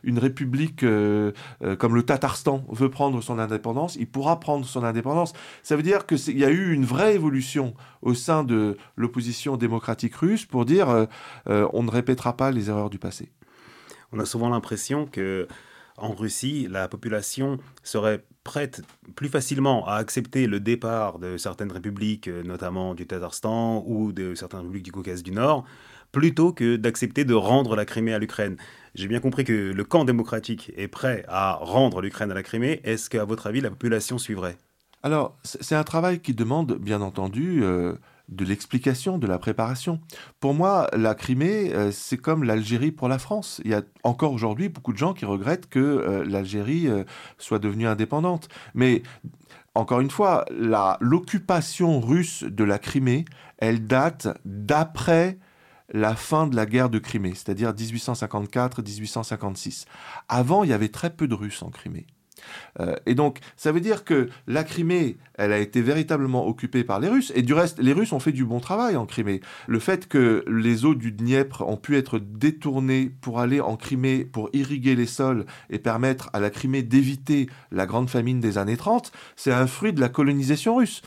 une 0.04 0.20
république 0.20 0.82
comme 0.82 1.96
le 1.96 2.04
Tatarstan 2.04 2.64
veut 2.70 2.90
prendre 2.90 3.22
son 3.22 3.40
indépendance, 3.40 3.96
il 3.96 4.08
pourra 4.08 4.40
prendre 4.40 4.66
son 4.66 4.84
indépendance. 4.84 5.34
Ça 5.64 5.76
veut 5.76 5.84
dire 5.84 6.06
qu'il 6.06 6.38
y 6.38 6.46
a 6.46 6.50
eu 6.50 6.74
une 6.74 6.86
vraie 6.86 7.16
évolution 7.16 7.74
au 8.02 8.14
sein 8.14 8.44
de 8.44 8.78
l'opposition 8.96 9.58
démocratique 9.58 10.16
russe 10.16 10.46
pour 10.46 10.66
dire 10.66 11.08
on 11.48 11.84
ne 11.84 11.92
répétera 11.92 12.36
pas 12.38 12.52
les 12.52 12.70
erreurs 12.70 12.90
du 12.90 13.00
passé. 13.00 13.30
On 14.14 14.20
a 14.20 14.26
souvent 14.26 14.50
l'impression 14.50 15.06
que 15.06 15.48
en 16.04 16.14
Russie, 16.14 16.68
la 16.70 16.88
population 16.88 17.58
serait 17.84 18.24
prête 18.44 18.82
plus 19.16 19.30
facilement 19.30 19.88
à 19.88 19.96
accepter 19.96 20.48
le 20.48 20.60
départ 20.60 21.20
de 21.20 21.38
certaines 21.38 21.72
républiques, 21.72 22.28
euh, 22.28 22.44
notamment 22.44 22.96
du 22.96 23.06
Tatarstan 23.06 23.84
ou 23.86 24.12
de 24.12 24.36
certaines 24.36 24.62
républiques 24.62 24.86
du 24.86 24.92
Caucase 24.92 25.24
du 25.24 25.32
Nord, 25.32 25.64
plutôt 26.12 26.52
que 26.52 26.76
d'accepter 26.76 27.24
de 27.24 27.34
rendre 27.34 27.76
la 27.76 27.86
Crimée 27.86 28.14
à 28.14 28.20
l'Ukraine. 28.20 28.58
J'ai 28.96 29.08
bien 29.08 29.20
compris 29.20 29.44
que 29.44 29.72
le 29.72 29.84
camp 29.84 30.04
démocratique 30.04 30.72
est 30.76 30.88
prêt 30.88 31.24
à 31.28 31.54
rendre 31.54 32.02
l'Ukraine 32.02 32.32
à 32.32 32.34
la 32.34 32.44
Crimée. 32.44 32.82
Est-ce 32.84 33.10
qu'à 33.10 33.24
votre 33.24 33.48
avis, 33.48 33.62
la 33.62 33.70
population 33.70 34.18
suivrait? 34.18 34.58
Alors, 35.04 35.38
c'est 35.44 35.76
un 35.76 35.84
travail 35.84 36.20
qui 36.20 36.34
demande, 36.34 36.78
bien 36.78 37.02
entendu, 37.02 37.64
euh, 37.64 37.94
de 38.32 38.46
l'explication, 38.46 39.18
de 39.18 39.28
la 39.28 39.38
préparation. 39.38 40.00
Pour 40.40 40.54
moi, 40.54 40.90
la 40.96 41.16
Crimée, 41.16 41.74
euh, 41.74 41.92
c'est 41.92 42.18
comme 42.18 42.44
l'Algérie 42.44 42.92
pour 42.92 43.10
la 43.10 43.20
France. 43.20 43.62
Il 43.66 43.72
y 43.72 43.74
a 43.74 43.82
encore 44.04 44.32
aujourd'hui 44.32 44.70
beaucoup 44.70 44.94
de 44.94 44.98
gens 44.98 45.14
qui 45.14 45.26
regrettent 45.26 45.68
que 45.68 45.80
euh, 45.80 46.24
l'Algérie 46.26 46.88
euh, 46.88 47.04
soit 47.38 47.60
devenue 47.60 47.88
indépendante. 47.88 48.48
Mais 48.74 49.04
encore 49.76 50.00
une 50.00 50.10
fois, 50.10 50.46
l'occupation 51.00 52.00
russe 52.00 52.44
de 52.44 52.64
la 52.64 52.80
Crimée, 52.80 53.26
elle 53.58 53.86
date 53.86 54.30
d'après 54.46 55.38
la 55.94 56.16
fin 56.16 56.48
de 56.48 56.56
la 56.56 56.66
guerre 56.66 56.90
de 56.90 57.00
Crimée, 57.00 57.34
c'est-à-dire 57.36 57.74
1854-1856. 57.74 59.86
Avant, 60.30 60.64
il 60.64 60.70
y 60.70 60.74
avait 60.74 60.90
très 60.90 61.10
peu 61.10 61.28
de 61.28 61.36
Russes 61.36 61.64
en 61.64 61.70
Crimée. 61.70 62.08
Euh, 62.80 62.96
et 63.06 63.16
donc, 63.16 63.40
ça 63.56 63.72
veut 63.72 63.82
dire 63.82 64.04
que 64.04 64.30
la 64.48 64.64
Crimée, 64.64 65.18
elle 65.36 65.52
a 65.52 65.60
été 65.60 65.82
véritablement 65.82 66.48
occupée 66.48 66.84
par 66.84 67.00
les 67.00 67.08
Russes. 67.08 67.32
Et 67.36 67.42
du 67.42 67.54
reste, 67.54 67.80
les 67.80 67.94
Russes 67.94 68.14
ont 68.14 68.20
fait 68.20 68.32
du 68.32 68.46
bon 68.46 68.60
travail 68.60 68.96
en 68.96 69.06
Crimée. 69.06 69.42
Le 69.68 69.80
fait 69.80 70.08
que 70.08 70.44
les 70.48 70.86
eaux 70.86 70.96
du 70.96 71.12
Dniepr 71.12 71.68
ont 71.68 71.78
pu 71.78 71.98
être 71.98 72.20
détournées 72.20 73.12
pour 73.22 73.40
aller 73.40 73.62
en 73.62 73.76
Crimée, 73.76 74.26
pour 74.26 74.50
irriguer 74.54 74.96
les 74.96 75.06
sols 75.06 75.46
et 75.70 75.80
permettre 75.80 76.30
à 76.34 76.40
la 76.40 76.50
Crimée 76.50 76.84
d'éviter 76.84 77.50
la 77.72 77.86
grande 77.86 78.10
famine 78.10 78.40
des 78.40 78.58
années 78.58 78.78
30, 78.78 79.12
c'est 79.36 79.52
un 79.52 79.68
fruit 79.68 79.94
de 79.94 80.02
la 80.02 80.10
colonisation 80.10 80.76
russe. 80.76 81.02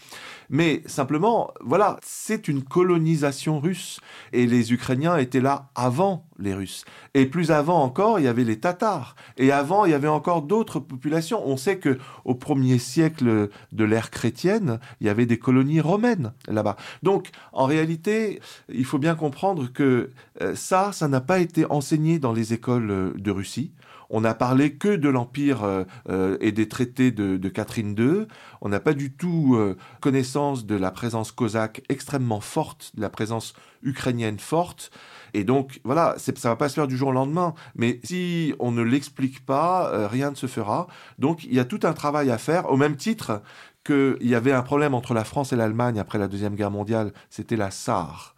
Mais 0.54 0.84
simplement, 0.86 1.52
voilà, 1.60 1.98
c'est 2.04 2.46
une 2.46 2.62
colonisation 2.62 3.58
russe. 3.58 3.98
Et 4.32 4.46
les 4.46 4.72
Ukrainiens 4.72 5.16
étaient 5.16 5.40
là 5.40 5.70
avant 5.74 6.28
les 6.38 6.54
Russes. 6.54 6.84
Et 7.14 7.26
plus 7.26 7.50
avant 7.50 7.82
encore, 7.82 8.20
il 8.20 8.26
y 8.26 8.28
avait 8.28 8.44
les 8.44 8.60
Tatars. 8.60 9.16
Et 9.36 9.50
avant, 9.50 9.84
il 9.84 9.90
y 9.90 9.94
avait 9.94 10.06
encore 10.06 10.42
d'autres 10.42 10.78
populations. 10.78 11.42
On 11.44 11.56
sait 11.56 11.78
que 11.78 11.98
au 12.24 12.36
premier 12.36 12.78
siècle 12.78 13.50
de 13.72 13.84
l'ère 13.84 14.12
chrétienne, 14.12 14.78
il 15.00 15.08
y 15.08 15.10
avait 15.10 15.26
des 15.26 15.40
colonies 15.40 15.80
romaines 15.80 16.32
là-bas. 16.46 16.76
Donc, 17.02 17.30
en 17.52 17.64
réalité, 17.64 18.40
il 18.68 18.84
faut 18.84 18.98
bien 18.98 19.16
comprendre 19.16 19.72
que 19.72 20.12
euh, 20.40 20.54
ça, 20.54 20.92
ça 20.92 21.08
n'a 21.08 21.20
pas 21.20 21.40
été 21.40 21.68
enseigné 21.68 22.20
dans 22.20 22.32
les 22.32 22.52
écoles 22.52 22.92
euh, 22.92 23.12
de 23.16 23.32
Russie. 23.32 23.72
On 24.10 24.20
n'a 24.20 24.34
parlé 24.34 24.74
que 24.74 24.96
de 24.96 25.08
l'Empire 25.08 25.64
euh, 25.64 25.84
euh, 26.08 26.36
et 26.40 26.52
des 26.52 26.68
traités 26.68 27.10
de, 27.10 27.48
Catherine 27.48 27.94
II. 27.98 28.26
On 28.60 28.68
n'a 28.68 28.80
pas 28.80 28.94
du 28.94 29.12
tout 29.12 29.54
euh, 29.56 29.76
connaissance 30.00 30.66
de 30.66 30.74
la 30.74 30.90
présence 30.90 31.32
cosaque 31.32 31.82
extrêmement 31.88 32.40
forte, 32.40 32.92
de 32.94 33.00
la 33.00 33.10
présence 33.10 33.54
ukrainienne 33.82 34.38
forte. 34.38 34.90
Et 35.34 35.44
donc, 35.44 35.80
voilà, 35.84 36.14
ça 36.18 36.48
va 36.48 36.56
pas 36.56 36.68
se 36.68 36.74
faire 36.74 36.86
du 36.86 36.96
jour 36.96 37.08
au 37.08 37.12
lendemain. 37.12 37.54
Mais 37.74 38.00
si 38.04 38.54
on 38.58 38.70
ne 38.70 38.82
l'explique 38.82 39.44
pas, 39.44 40.08
rien 40.08 40.30
ne 40.30 40.36
se 40.36 40.46
fera. 40.46 40.86
Donc, 41.18 41.44
il 41.44 41.54
y 41.54 41.60
a 41.60 41.64
tout 41.64 41.80
un 41.82 41.92
travail 41.92 42.30
à 42.30 42.38
faire, 42.38 42.70
au 42.70 42.76
même 42.76 42.96
titre 42.96 43.42
qu'il 43.84 44.16
y 44.22 44.34
avait 44.34 44.52
un 44.52 44.62
problème 44.62 44.94
entre 44.94 45.12
la 45.12 45.24
France 45.24 45.52
et 45.52 45.56
l'Allemagne 45.56 45.98
après 45.98 46.18
la 46.18 46.28
Deuxième 46.28 46.54
Guerre 46.54 46.70
mondiale, 46.70 47.12
c'était 47.30 47.56
la 47.56 47.70
SAR. 47.70 48.34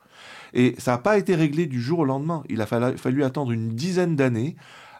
Et 0.52 0.74
ça 0.78 0.92
n'a 0.92 0.98
pas 0.98 1.18
été 1.18 1.34
réglé 1.34 1.66
du 1.66 1.80
jour 1.80 2.00
au 2.00 2.04
lendemain. 2.04 2.42
Il 2.48 2.60
a 2.60 2.66
fallu 2.66 3.24
attendre 3.24 3.52
une 3.52 3.70
dizaine 3.70 4.16
d'années 4.16 4.56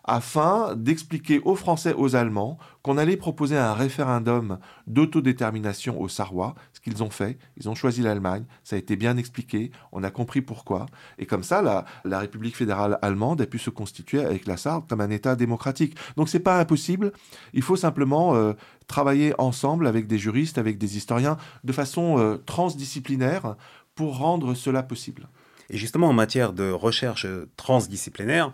afin 0.07 0.75
d'expliquer 0.77 1.41
aux 1.41 1.57
Français, 1.57 1.93
aux 1.95 2.15
Allemands, 2.15 2.59
qu'on 2.83 2.99
allait 2.99 3.17
proposer 3.17 3.57
un 3.57 3.75
référendum 3.75 4.59
d'autodétermination 4.87 6.01
aux 6.01 6.09
Sarrois, 6.09 6.55
ce 6.73 6.81
qu'ils 6.81 7.03
ont 7.03 7.11
fait. 7.11 7.39
Ils 7.57 7.69
ont 7.69 7.75
choisi 7.75 8.03
l'Allemagne, 8.03 8.45
ça 8.63 8.77
a 8.77 8.79
été 8.79 8.95
bien 8.95 9.17
expliqué, 9.17 9.73
on 9.91 10.05
a 10.05 10.11
compris 10.11 10.43
pourquoi. 10.43 10.87
Et 11.19 11.27
comme 11.27 11.43
ça, 11.43 11.85
la, 12.05 12.19
République 12.19 12.57
fédérale 12.57 12.99
allemande 13.03 13.41
a 13.41 13.47
pu 13.47 13.59
se 13.59 13.71
constituer 13.71 14.25
avec 14.25 14.47
la 14.47 14.57
Sarre 14.57 14.87
comme 14.89 15.01
un 15.01 15.11
État 15.11 15.35
démocratique. 15.35 15.97
Donc 16.17 16.29
c'est 16.29 16.41
pas 16.41 16.61
impossible, 16.61 17.13
il 17.53 17.63
faut 17.63 17.77
simplement 17.77 18.37
euh, 18.37 18.53
travailler 18.87 19.35
ensemble 19.39 19.87
avec 19.87 20.07
des 20.07 20.19
juristes, 20.19 20.59
avec 20.59 20.79
des 20.79 20.97
historiens, 20.97 21.37
de 21.65 21.73
façon 21.73 22.19
euh, 22.19 22.37
transdisciplinaire 22.47 23.57
pour 23.97 24.19
rendre 24.19 24.55
cela 24.55 24.83
possible. 24.83 25.29
Et 25.71 25.77
justement, 25.77 26.09
en 26.09 26.13
matière 26.13 26.53
de 26.53 26.71
recherche 26.71 27.27
transdisciplinaire, 27.57 28.53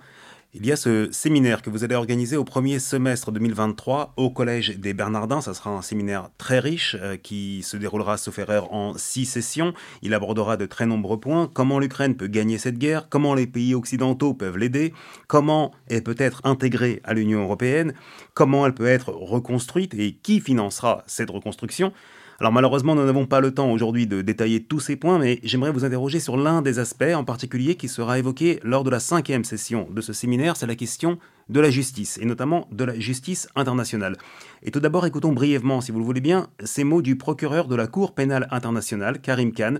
il 0.55 0.67
y 0.67 0.73
a 0.73 0.77
ce 0.77 1.11
séminaire 1.13 1.63
que 1.63 1.71
vous 1.71 1.83
allez 1.83 1.95
organiser 1.95 2.37
au 2.37 2.45
premier 2.45 2.79
semestre 2.79 3.33
2023 3.33 4.13
au 4.19 4.29
Collège 4.29 4.77
des 4.79 4.93
Bernardins. 4.93 5.41
Ça 5.41 5.55
sera 5.55 5.71
un 5.71 5.81
séminaire 5.81 6.29
très 6.37 6.59
riche 6.59 6.95
euh, 7.01 7.17
qui 7.17 7.63
se 7.63 7.79
déroulera, 7.79 8.19
sauf 8.19 8.39
erreur, 8.39 8.71
en 8.75 8.93
six 8.99 9.25
sessions. 9.25 9.73
Il 10.03 10.13
abordera 10.13 10.59
de 10.59 10.67
très 10.67 10.85
nombreux 10.85 11.19
points. 11.19 11.51
Comment 11.55 11.79
l'Ukraine 11.79 12.17
peut 12.17 12.27
gagner 12.27 12.59
cette 12.59 12.77
guerre, 12.77 13.09
comment 13.09 13.35
les 13.35 13.47
pays 13.47 13.75
occidentaux 13.75 14.35
peuvent 14.35 14.59
l'aider, 14.59 14.93
comment 15.27 15.73
elle 15.89 16.03
peut 16.03 16.17
être 16.19 16.43
intégrée 16.45 17.01
à 17.05 17.15
l'Union 17.15 17.43
européenne, 17.43 17.95
comment 18.35 18.67
elle 18.67 18.75
peut 18.75 18.87
être 18.87 19.09
reconstruite? 19.09 19.95
Et 19.95 20.19
qui 20.23 20.41
financera 20.41 21.03
cette 21.07 21.31
reconstruction? 21.31 21.95
Alors 22.43 22.51
malheureusement, 22.51 22.97
nous 22.97 23.07
n'avons 23.07 23.25
pas 23.25 23.39
le 23.39 23.55
temps 23.55 23.71
aujourd'hui 23.71 24.09
de 24.09 24.21
détailler 24.21 24.65
tous 24.65 24.81
ces 24.81 24.97
points, 24.97 25.17
mais 25.21 25.39
j'aimerais 25.45 25.71
vous 25.71 25.85
interroger 25.85 26.19
sur 26.19 26.37
l'un 26.37 26.61
des 26.61 26.81
aspects 26.81 27.15
en 27.15 27.23
particulier 27.23 27.77
qui 27.77 27.87
sera 27.87 28.19
évoqué 28.19 28.59
lors 28.65 28.83
de 28.83 28.91
la 28.91 28.99
cinquième 28.99 29.45
session 29.45 29.87
de 29.89 30.01
ce 30.01 30.13
séminaire, 30.13 30.57
c'est 30.57 30.67
la 30.67 30.75
question 30.75 31.21
de 31.49 31.61
la 31.61 31.71
justice, 31.71 32.19
et 32.21 32.25
notamment 32.25 32.67
de 32.73 32.83
la 32.83 32.99
justice 32.99 33.47
internationale. 33.55 34.17
Et 34.65 34.73
tout 34.73 34.81
d'abord, 34.81 35.07
écoutons 35.07 35.31
brièvement, 35.31 35.81
si 35.81 35.93
vous 35.93 36.01
le 36.01 36.05
voulez 36.05 36.21
bien, 36.21 36.49
ces 36.65 36.83
mots 36.83 37.01
du 37.01 37.15
procureur 37.15 37.69
de 37.69 37.77
la 37.77 37.87
Cour 37.87 38.13
pénale 38.13 38.49
internationale, 38.51 39.21
Karim 39.21 39.53
Khan, 39.53 39.77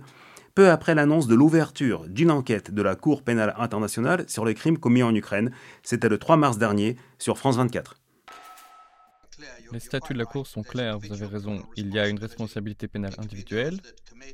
peu 0.55 0.71
après 0.71 0.95
l'annonce 0.95 1.27
de 1.27 1.35
l'ouverture 1.35 2.07
d'une 2.09 2.31
enquête 2.31 2.73
de 2.73 2.83
la 2.83 2.95
Cour 2.95 3.23
pénale 3.23 3.57
internationale 3.59 4.25
sur 4.29 4.45
les 4.45 4.55
crimes 4.55 4.79
commis 4.79 5.03
en 5.03 5.13
Ukraine. 5.13 5.51
C'était 5.83 6.09
le 6.09 6.17
3 6.17 6.37
mars 6.37 6.59
dernier 6.59 6.95
sur 7.19 7.39
France 7.39 7.57
24. 7.57 7.97
Les 9.73 9.81
statuts 9.81 10.13
de 10.13 10.19
la 10.19 10.27
Cour 10.27 10.47
sont 10.47 10.63
clairs, 10.63 10.99
vous 10.99 11.13
avez 11.13 11.27
raison. 11.27 11.63
Il 11.77 11.93
y 11.95 11.99
a 11.99 12.09
une 12.09 12.19
responsabilité 12.19 12.89
pénale 12.89 13.15
individuelle 13.19 13.81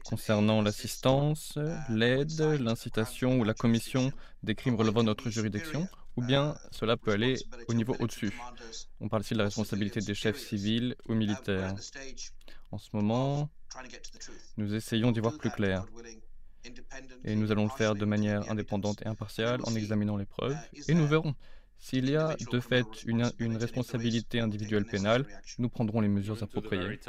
concernant 0.04 0.62
l'assistance, 0.62 1.58
l'aide, 1.88 2.40
l'incitation 2.60 3.38
ou 3.38 3.44
la 3.44 3.54
commission 3.54 4.12
des 4.42 4.54
crimes 4.54 4.74
relevant 4.74 5.02
de 5.02 5.06
notre 5.06 5.30
juridiction, 5.30 5.86
ou 6.16 6.22
bien 6.22 6.56
cela 6.72 6.96
peut 6.96 7.12
aller 7.12 7.36
au 7.68 7.74
niveau 7.74 7.94
au-dessus. 8.00 8.32
On 9.00 9.08
parle 9.08 9.22
ici 9.22 9.34
de 9.34 9.38
la 9.38 9.44
responsabilité 9.44 10.00
des 10.00 10.14
chefs 10.14 10.38
civils 10.38 10.96
ou 11.08 11.14
militaires. 11.14 11.74
En 12.70 12.78
ce 12.78 12.88
moment, 12.92 13.48
nous 14.56 14.74
essayons 14.74 15.12
d'y 15.12 15.20
voir 15.20 15.38
plus 15.38 15.50
clair. 15.50 15.84
Et 17.24 17.36
nous 17.36 17.52
allons 17.52 17.64
le 17.64 17.70
faire 17.70 17.94
de 17.94 18.04
manière 18.04 18.50
indépendante 18.50 19.02
et 19.02 19.06
impartiale 19.06 19.60
en 19.64 19.74
examinant 19.74 20.16
les 20.16 20.26
preuves, 20.26 20.56
et 20.88 20.94
nous 20.94 21.06
verrons. 21.06 21.34
S'il 21.78 22.10
y 22.10 22.16
a 22.16 22.36
de 22.52 22.60
fait 22.60 22.86
une, 23.06 23.30
une 23.38 23.56
responsabilité 23.56 24.40
individuelle 24.40 24.84
pénale, 24.84 25.24
nous 25.58 25.68
prendrons 25.68 26.00
les 26.00 26.08
mesures 26.08 26.42
appropriées. 26.42 27.00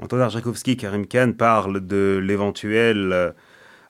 Antonin 0.00 0.28
Jakovski, 0.28 0.76
Karim 0.76 1.06
Khan 1.06 1.32
parle 1.36 1.86
de 1.86 2.20
l'éventuelle 2.22 3.12
euh, 3.12 3.32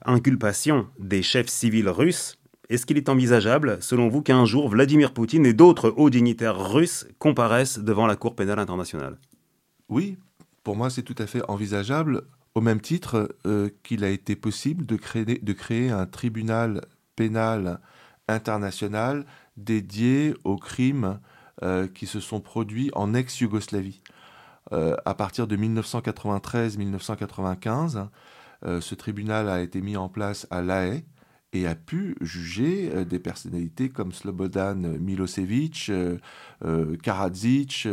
inculpation 0.05 0.87
des 0.99 1.21
chefs 1.21 1.49
civils 1.49 1.89
russes. 1.89 2.37
Est-ce 2.69 2.85
qu'il 2.85 2.97
est 2.97 3.09
envisageable, 3.09 3.77
selon 3.81 4.09
vous, 4.09 4.21
qu'un 4.21 4.45
jour 4.45 4.69
Vladimir 4.69 5.13
Poutine 5.13 5.45
et 5.45 5.53
d'autres 5.53 5.93
hauts 5.95 6.09
dignitaires 6.09 6.71
russes 6.71 7.07
comparaissent 7.19 7.79
devant 7.79 8.07
la 8.07 8.15
Cour 8.15 8.35
pénale 8.35 8.59
internationale? 8.59 9.17
Oui, 9.89 10.17
pour 10.63 10.75
moi, 10.75 10.89
c'est 10.89 11.03
tout 11.03 11.15
à 11.17 11.27
fait 11.27 11.41
envisageable, 11.49 12.23
au 12.55 12.61
même 12.61 12.81
titre 12.81 13.33
euh, 13.45 13.69
qu'il 13.83 14.03
a 14.03 14.09
été 14.09 14.35
possible 14.35 14.85
de 14.85 14.95
créer, 14.95 15.25
de 15.25 15.53
créer 15.53 15.91
un 15.91 16.05
tribunal 16.05 16.81
pénal 17.15 17.79
international 18.27 19.25
dédié 19.55 20.33
aux 20.43 20.57
crimes 20.57 21.21
euh, 21.63 21.87
qui 21.87 22.05
se 22.05 22.19
sont 22.19 22.41
produits 22.41 22.91
en 22.93 23.13
ex-Yougoslavie. 23.13 24.01
Euh, 24.73 24.97
à 25.05 25.13
partir 25.13 25.47
de 25.47 25.55
1993-1995, 25.57 28.09
ce 28.81 28.95
tribunal 28.95 29.49
a 29.49 29.61
été 29.61 29.81
mis 29.81 29.97
en 29.97 30.09
place 30.09 30.47
à 30.49 30.63
La 30.63 30.87
Haye 30.87 31.05
et 31.53 31.67
a 31.67 31.75
pu 31.75 32.15
juger 32.21 33.05
des 33.05 33.19
personnalités 33.19 33.89
comme 33.89 34.11
Slobodan 34.11 34.97
Milosevic, 34.99 35.91
Karadzic, 37.03 37.87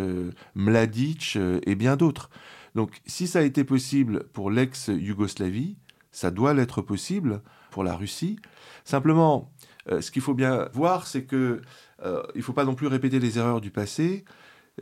Mladic 0.55 1.39
et 1.67 1.75
bien 1.75 1.97
d'autres. 1.97 2.31
Donc 2.75 3.03
si 3.07 3.27
ça 3.27 3.41
a 3.41 3.43
été 3.43 3.63
possible 3.63 4.25
pour 4.33 4.51
l'ex-Yougoslavie, 4.51 5.77
ça 6.11 6.31
doit 6.31 6.55
l'être 6.55 6.81
possible 6.81 7.43
pour 7.71 7.85
la 7.85 7.97
Russie. 7.97 8.39
Simplement, 8.85 9.53
euh, 9.91 10.01
ce 10.01 10.11
qu'il 10.11 10.23
faut 10.23 10.35
bien 10.35 10.69
voir, 10.73 11.07
c'est 11.07 11.25
que 11.25 11.63
euh, 12.05 12.23
il 12.35 12.39
ne 12.39 12.43
faut 12.43 12.53
pas 12.53 12.65
non 12.65 12.75
plus 12.75 12.87
répéter 12.87 13.19
les 13.19 13.39
erreurs 13.39 13.61
du 13.61 13.71
passé. 13.71 14.25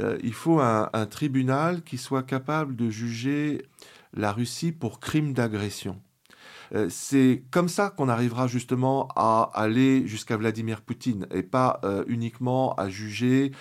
Euh, 0.01 0.19
il 0.23 0.33
faut 0.33 0.61
un, 0.61 1.07
tribunal 1.11 1.83
qui 1.83 1.99
soit 1.99 2.23
capable 2.23 2.77
de 2.77 2.89
juger 2.89 3.67
la 4.15 4.33
Russie 4.33 4.73
pour 4.73 5.01
crime 5.01 5.33
d'agression. 5.33 6.01
c'est 6.89 7.45
comme 7.51 7.69
ça 7.69 7.91
qu'on 7.91 8.09
arrivera 8.09 8.47
justement 8.47 9.09
à 9.15 9.51
aller 9.55 10.07
jusqu'à 10.07 10.39
Vladimir 10.39 10.81
Poutine 10.81 11.27
et 11.31 11.43
pas 11.43 11.81
uniquement 12.07 12.75
à 12.77 12.89
juger 12.89 13.53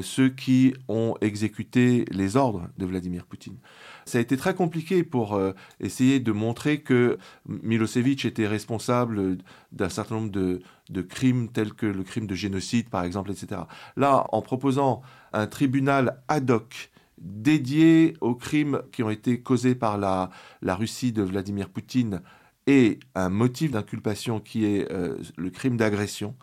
ceux 0.00 0.28
qui 0.28 0.74
ont 0.88 1.14
exécuté 1.20 2.04
les 2.10 2.36
ordres 2.36 2.68
de 2.76 2.86
Vladimir 2.86 3.26
Poutine. 3.26 3.58
Ça 4.06 4.18
a 4.18 4.20
été 4.20 4.36
très 4.36 4.54
compliqué 4.54 5.02
pour 5.02 5.34
euh, 5.34 5.52
essayer 5.80 6.20
de 6.20 6.30
montrer 6.30 6.80
que 6.80 7.18
Milosevic 7.48 8.24
était 8.24 8.46
responsable 8.46 9.38
d'un 9.72 9.88
certain 9.88 10.14
nombre 10.14 10.30
de, 10.30 11.02
crimes 11.02 11.48
tels 11.48 11.74
que 11.74 11.86
le 11.86 12.04
crime 12.04 12.28
de 12.28 12.36
génocide, 12.36 12.88
par 12.88 13.02
exemple, 13.02 13.32
etc. 13.32 13.62
Là, 13.96 14.26
en 14.30 14.42
proposant 14.42 15.02
un 15.32 15.48
tribunal 15.48 16.22
ad 16.28 16.52
hoc 16.52 16.90
dédié 17.18 18.14
aux 18.20 18.36
crimes 18.36 18.82
qui 18.92 19.02
ont 19.02 19.10
été 19.10 19.40
causés 19.40 19.74
par 19.74 19.98
la, 19.98 20.30
Russie 20.62 21.10
de 21.10 21.22
Vladimir 21.22 21.68
Poutine 21.68 22.20
et 22.68 23.00
un 23.16 23.28
motif 23.28 23.72
d'inculpation 23.72 24.38
qui 24.38 24.66
est 24.66 24.90
euh, 24.92 25.16
le 25.36 25.50
crime 25.50 25.76
d'agression, 25.76 26.36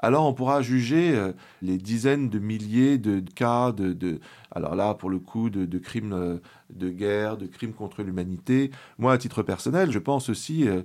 alors 0.00 0.26
on 0.26 0.32
pourra 0.32 0.62
juger 0.62 1.16
euh, 1.16 1.32
les 1.60 1.76
dizaines 1.76 2.28
de 2.28 2.38
milliers 2.38 2.98
de 2.98 3.20
cas 3.34 3.72
de, 3.72 4.20
alors 4.50 4.74
là 4.74 4.94
pour 4.94 5.10
le 5.10 5.18
coup 5.18 5.50
de, 5.50 5.78
crimes 5.78 6.12
euh, 6.12 6.38
de 6.70 6.88
guerre, 6.90 7.36
de 7.36 7.46
crimes 7.46 7.72
contre 7.72 8.02
l'humanité. 8.02 8.70
Moi 8.98 9.12
à 9.12 9.18
titre 9.18 9.42
personnel, 9.42 9.90
je 9.90 9.98
pense 9.98 10.28
aussi 10.28 10.68
euh, 10.68 10.82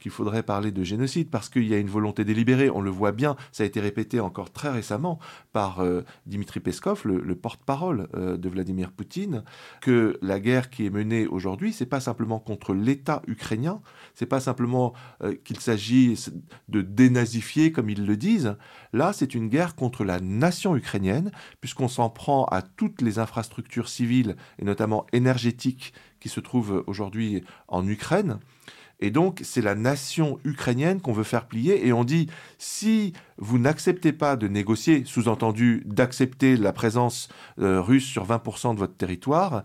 qu'il 0.00 0.10
faudrait 0.10 0.42
parler 0.42 0.72
de 0.72 0.82
génocide 0.84 1.30
parce 1.30 1.48
qu'il 1.48 1.66
y 1.66 1.74
a 1.74 1.78
une 1.78 1.88
volonté 1.88 2.24
délibérée, 2.24 2.70
on 2.70 2.80
le 2.80 2.90
voit 2.90 3.12
bien, 3.12 3.36
ça 3.52 3.62
a 3.62 3.66
été 3.66 3.80
répété 3.80 4.20
encore 4.20 4.50
très 4.50 4.70
récemment 4.70 5.18
par 5.52 5.84
Dimitri 6.26 6.60
Peskov, 6.60 7.02
le, 7.06 7.34
porte-parole 7.34 8.08
de 8.14 8.48
Vladimir 8.48 8.90
Poutine, 8.90 9.42
que 9.80 10.18
la 10.22 10.40
guerre 10.40 10.70
qui 10.70 10.86
est 10.86 10.90
menée 10.90 11.26
aujourd'hui, 11.26 11.72
c'est 11.72 11.86
pas 11.86 12.00
simplement 12.00 12.38
contre 12.38 12.74
l'État 12.74 13.22
ukrainien, 13.26 13.80
c'est 14.14 14.26
pas 14.26 14.40
simplement 14.40 14.94
qu'il 15.44 15.60
s'agit 15.60 16.18
de 16.68 16.82
dénazifier 16.82 17.72
comme 17.72 17.90
ils 17.90 18.06
le 18.06 18.16
disent, 18.16 18.56
Là, 18.96 19.12
c'est 19.12 19.34
une 19.34 19.48
guerre 19.48 19.74
contre 19.74 20.04
la 20.04 20.20
nation 20.20 20.74
ukrainienne, 20.74 21.30
puisqu'on 21.60 21.86
s'en 21.86 22.08
prend 22.08 22.46
à 22.46 22.62
les 23.02 23.18
infrastructures 23.18 23.88
civiles, 23.88 24.36
et 24.58 24.64
notamment 24.64 25.06
énergétiques, 25.12 25.92
qui 26.20 26.28
se 26.28 26.40
trouvent 26.40 26.84
aujourd'hui 26.86 27.44
en 27.68 27.86
Ukraine. 27.86 28.38
Et 29.00 29.10
donc, 29.10 29.40
c'est 29.42 29.60
la 29.60 29.74
nation 29.74 30.38
ukrainienne 30.44 31.00
qu'on 31.00 31.12
veut 31.12 31.22
faire 31.22 31.46
plier. 31.46 31.86
Et 31.86 31.92
on 31.92 32.04
dit, 32.04 32.28
si 32.58 33.12
vous 33.36 33.58
n'acceptez 33.58 34.12
pas 34.12 34.36
de 34.36 34.48
négocier, 34.48 35.04
sous-entendu 35.04 35.82
d'accepter 35.84 36.56
la 36.56 36.72
présence 36.72 37.28
euh, 37.58 37.80
russe 37.80 38.06
sur 38.06 38.26
20% 38.26 38.74
de 38.74 38.78
votre 38.78 38.96
territoire, 38.96 39.64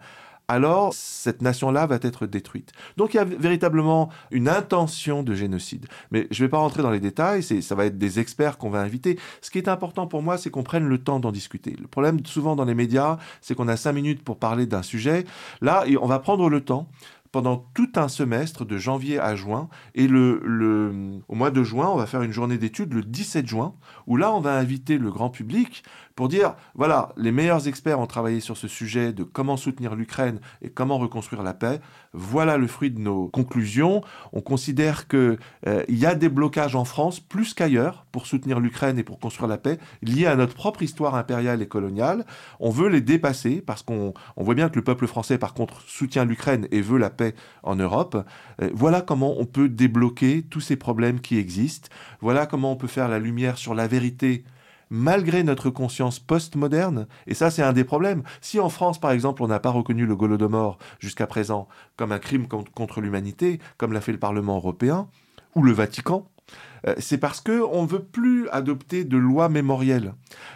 alors 0.51 0.93
cette 0.93 1.41
nation-là 1.41 1.86
va 1.86 1.98
être 2.01 2.27
détruite. 2.27 2.74
Donc 2.98 3.13
il 3.13 3.17
y 3.17 3.20
a 3.22 3.24
véritablement 3.24 4.10
une 4.31 4.50
intention 4.50 5.24
de 5.24 5.34
génocide. 5.34 5.86
Mais 6.12 6.27
je 6.29 6.43
ne 6.43 6.48
vais 6.48 6.50
pas 6.50 6.58
rentrer 6.58 6.84
dans 6.84 6.91
les 6.91 7.00
détails, 7.00 7.41
ça 7.41 7.74
va 7.74 7.86
être 7.86 7.98
des 7.98 8.20
experts 8.20 8.58
qu'on 8.58 8.70
va 8.70 8.81
inviter. 8.81 9.17
Ce 9.41 9.49
qui 9.49 9.60
est 9.60 9.69
important 9.69 10.08
pour 10.08 10.21
moi, 10.21 10.38
c'est 10.38 10.49
qu'on 10.49 10.63
prenne 10.63 10.89
le 10.89 10.97
temps 10.97 11.21
d'en 11.21 11.32
discuter. 11.32 11.78
Le 11.80 11.88
problème 11.88 12.25
souvent 12.25 12.58
dans 12.58 12.65
les 12.65 12.75
médias, 12.75 13.17
c'est 13.39 13.56
qu'on 13.56 13.69
a 13.69 13.78
cinq 13.78 13.93
minutes 13.93 14.23
pour 14.25 14.39
parler 14.39 14.65
d'un 14.65 14.84
sujet. 14.84 15.23
Là, 15.62 15.86
on 16.02 16.08
va 16.08 16.19
prendre 16.19 16.49
le 16.49 16.60
temps 16.60 16.89
pendant 17.32 17.65
tout 17.73 17.91
un 17.95 18.10
semestre 18.10 18.65
de 18.65 18.78
janvier 18.78 19.17
à 19.19 19.38
juin. 19.38 19.69
Et 19.95 20.08
au 20.08 21.36
mois 21.36 21.52
de 21.52 21.63
juin, 21.63 21.88
on 21.88 21.95
va 21.95 22.06
faire 22.06 22.23
une 22.23 22.34
journée 22.34 22.58
d'études 22.58 22.93
le 22.93 23.04
17 23.04 23.47
juin, 23.47 23.73
où 24.06 24.17
là, 24.17 24.34
on 24.34 24.41
va 24.41 24.58
inviter 24.58 24.97
le 24.97 25.10
grand 25.12 25.30
public 25.30 25.84
pour 26.15 26.28
dire, 26.28 26.56
voilà, 26.76 27.10
les 27.17 27.32
meilleurs 27.32 27.67
experts 27.67 28.00
ont 28.00 28.08
travaillé 28.08 28.39
sur 28.39 28.58
ce 28.58 28.67
sujet 28.67 29.13
de 29.13 29.24
comment 29.24 29.58
soutenir 29.58 29.95
l'Ukraine 29.95 30.39
et 30.62 30.69
comment 30.69 30.97
reconstruire 30.97 31.43
la 31.43 31.54
paix. 31.54 31.80
Voilà 32.13 32.58
le 32.58 32.67
fruit 32.67 32.91
de 32.91 33.00
nos 33.00 33.28
conclusions. 33.28 34.02
On 34.34 34.41
considère 34.41 35.08
qu'il 35.08 35.38
euh, 35.67 35.84
y 35.88 36.06
a 36.06 36.15
des 36.15 36.30
blocages 36.30 36.76
en 36.76 36.86
France 36.86 37.19
plus 37.19 37.54
qu'ailleurs 37.54 38.06
pour 38.12 38.28
soutenir 38.28 38.60
l'Ukraine 38.60 39.00
et 39.00 39.04
pour 39.04 39.19
construire 39.19 39.47
la 39.47 39.58
paix, 39.58 39.80
liés 40.02 40.26
à 40.26 40.36
notre 40.36 40.54
propre 40.54 40.82
histoire 40.82 41.15
impériale 41.15 41.62
et 41.62 41.67
coloniale. 41.67 42.26
On 42.60 42.69
veut 42.69 42.89
les 42.89 43.02
dépasser 43.02 43.62
parce 43.62 43.84
qu'on 43.84 44.13
voit 44.36 44.56
bien 44.56 44.69
que 44.69 44.76
le 44.76 44.84
peuple 44.84 45.08
français, 45.08 45.38
par 45.38 45.54
contre, 45.54 45.82
soutient 45.88 46.26
l'Ukraine 46.26 46.67
et 46.71 46.82
veut 46.82 46.97
la 46.97 47.10
paix 47.10 47.36
en 47.63 47.76
Europe. 47.76 48.17
Euh, 48.62 48.69
voilà 48.74 49.02
comment 49.02 49.36
on 49.39 49.45
peut 49.45 49.69
débloquer 49.69 50.43
tous 50.43 50.62
ces 50.62 50.76
problèmes 50.76 51.21
qui 51.21 51.38
existent. 51.38 51.89
Voilà 52.19 52.45
comment 52.45 52.71
on 52.71 52.76
peut 52.76 52.88
faire 52.88 53.08
la 53.08 53.19
lumière 53.19 53.58
sur 53.58 53.74
la 53.74 53.88
vérité 53.88 54.43
malgré 54.91 55.41
notre 55.41 55.71
conscience 55.71 56.19
postmoderne, 56.19 57.08
et 57.25 57.34
ça 57.34 57.49
c'est 57.49 57.63
un 57.63 57.73
des 57.73 57.86
problèmes. 57.86 58.21
Si 58.41 58.60
en 58.60 58.69
France, 58.69 58.99
par 58.99 59.12
exemple, 59.12 59.41
on 59.41 59.47
n'a 59.47 59.60
pas 59.60 59.71
reconnu 59.71 60.06
le 60.06 60.15
Golodomor 60.15 60.77
jusqu'à 60.99 61.25
présent 61.25 61.67
comme 61.95 62.12
un 62.12 62.19
crime 62.19 62.47
contre 62.47 63.01
l'humanité, 63.01 63.60
comme 63.77 63.93
l'a 63.93 64.01
fait 64.01 64.12
le 64.12 64.19
Parlement 64.19 64.58
européen, 64.58 65.08
ou 65.56 65.63
le 65.63 65.71
Vatican, 65.71 66.30
euh, 66.88 66.95
c'est 66.97 67.17
parce 67.17 67.41
qu'on 67.41 67.84
ne 67.84 67.88
veut 67.88 68.04
plus 68.04 68.49
adopter 68.49 69.04
de 69.04 69.17
loi 69.17 69.49
mémorielle, 69.49 70.13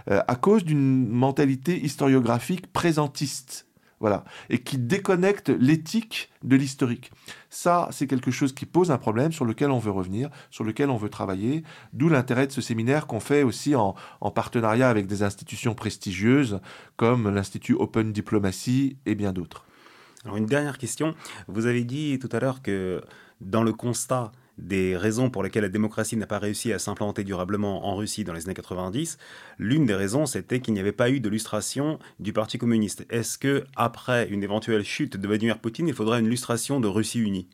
euh, 0.10 0.21
à 0.28 0.36
cause 0.36 0.63
d'une 0.63 1.08
mentalité 1.08 1.84
historiographique 1.84 2.71
présentiste 2.71 3.64
voilà, 3.99 4.25
et 4.49 4.60
qui 4.60 4.77
déconnecte 4.77 5.49
l'éthique 5.49 6.29
de 6.43 6.55
l'historique. 6.55 7.12
Ça, 7.49 7.88
c'est 7.91 8.08
quelque 8.08 8.31
chose 8.31 8.53
qui 8.53 8.65
pose 8.65 8.91
un 8.91 8.97
problème 8.97 9.31
sur 9.31 9.45
lequel 9.45 9.71
on 9.71 9.79
veut 9.79 9.91
revenir, 9.91 10.29
sur 10.51 10.63
lequel 10.63 10.89
on 10.89 10.97
veut 10.97 11.10
travailler, 11.10 11.63
d'où 11.93 12.10
l'intérêt 12.10 12.47
de 12.47 12.51
ce 12.51 12.62
séminaire 12.62 13.08
qu'on 13.08 13.19
fait 13.19 13.43
aussi 13.43 13.75
en, 13.75 13.95
partenariat 14.34 14.89
avec 14.89 15.08
des 15.08 15.23
institutions 15.23 15.75
prestigieuses 15.75 16.60
comme 16.97 17.34
l'Institut 17.34 17.75
Open 17.75 18.12
Diplomacy 18.12 18.97
et 19.05 19.15
bien 19.15 19.31
d'autres. 19.31 19.65
Alors 20.25 20.38
une 20.38 20.45
dernière 20.45 20.77
question, 20.77 21.15
vous 21.47 21.67
avez 21.67 21.84
dit 21.84 22.19
tout 22.19 22.29
à 22.31 22.39
l'heure 22.39 22.62
que 22.62 23.01
dans 23.41 23.63
le 23.63 23.71
constat 23.71 24.31
des 24.58 24.96
raisons 24.96 25.30
pour 25.30 25.44
lesquelles 25.44 25.63
la 25.63 25.70
démocratie 25.70 26.18
n'a 26.18 26.28
pas 26.28 26.39
réussi 26.39 26.72
à 26.74 26.80
s'implanter 26.80 27.24
durablement 27.24 27.88
en 27.88 27.96
Russie 27.96 28.24
dans 28.24 28.34
les 28.34 28.46
années 28.46 28.54
90, 28.54 29.18
l'une 29.58 29.86
des 29.86 29.96
raisons 29.96 30.26
c'était 30.26 30.60
qu'il 30.60 30.74
n'y 30.74 30.80
avait 30.80 30.91
pas 30.91 31.10
eu 31.10 31.20
de 31.20 31.30
lustration 31.30 32.00
du 32.20 32.34
Parti 32.34 32.58
communiste. 32.58 33.06
Est-ce 33.10 33.38
que 33.38 33.65
après 33.76 34.28
une 34.30 34.44
éventuelle 34.44 34.84
chute 34.84 35.18
de 35.18 35.28
Vladimir 35.28 35.60
Poutine, 35.60 35.88
il 35.88 35.94
faudrait 35.94 36.20
une 36.20 36.30
lustration 36.30 36.80
de 36.80 36.88
Russie 36.88 37.20
unie? 37.20 37.48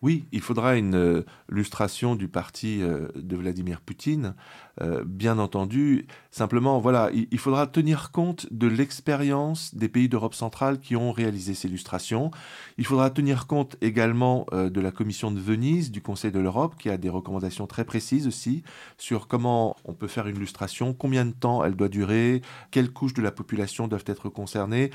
Oui, 0.00 0.26
il 0.30 0.40
faudra 0.40 0.76
une 0.76 0.94
euh, 0.94 1.22
lustration 1.48 2.14
du 2.14 2.28
parti 2.28 2.82
euh, 2.82 3.08
de 3.16 3.36
Vladimir 3.36 3.80
Poutine, 3.80 4.34
euh, 4.80 5.02
bien 5.04 5.38
entendu. 5.40 6.06
Simplement, 6.30 6.80
il, 7.12 7.38
faudra 7.38 7.66
tenir 7.66 8.12
compte 8.12 8.46
de 8.52 8.68
l'expérience 8.68 9.74
des 9.74 9.88
pays 9.88 10.08
d'Europe 10.08 10.34
centrale 10.34 10.78
qui 10.78 10.94
ont 10.94 11.10
réalisé 11.10 11.54
ces 11.54 11.66
lustrations. 11.66 12.30
Il 12.76 12.86
faudra 12.86 13.10
tenir 13.10 13.48
compte 13.48 13.76
également 13.80 14.46
de 14.52 14.80
la 14.80 14.92
Commission 14.92 15.32
de 15.32 15.40
Venise, 15.40 15.90
du 15.90 16.00
Conseil 16.00 16.30
de 16.30 16.38
l'Europe, 16.38 16.76
qui 16.78 16.90
a 16.90 16.96
des 16.96 17.08
recommandations 17.08 17.66
très 17.66 17.84
précises 17.84 18.28
aussi 18.28 18.62
sur 18.98 19.26
comment 19.26 19.76
on 19.84 19.94
peut 19.94 20.06
faire 20.06 20.28
une 20.28 20.38
lustration, 20.38 20.94
combien 20.94 21.24
de 21.24 21.32
temps 21.32 21.64
elle 21.64 21.74
doit 21.74 21.88
durer, 21.88 22.42
quelles 22.70 22.92
couches 22.92 23.14
de 23.14 23.22
la 23.22 23.32
population 23.32 23.88
doivent 23.88 24.04
être 24.06 24.28
concernées. 24.28 24.90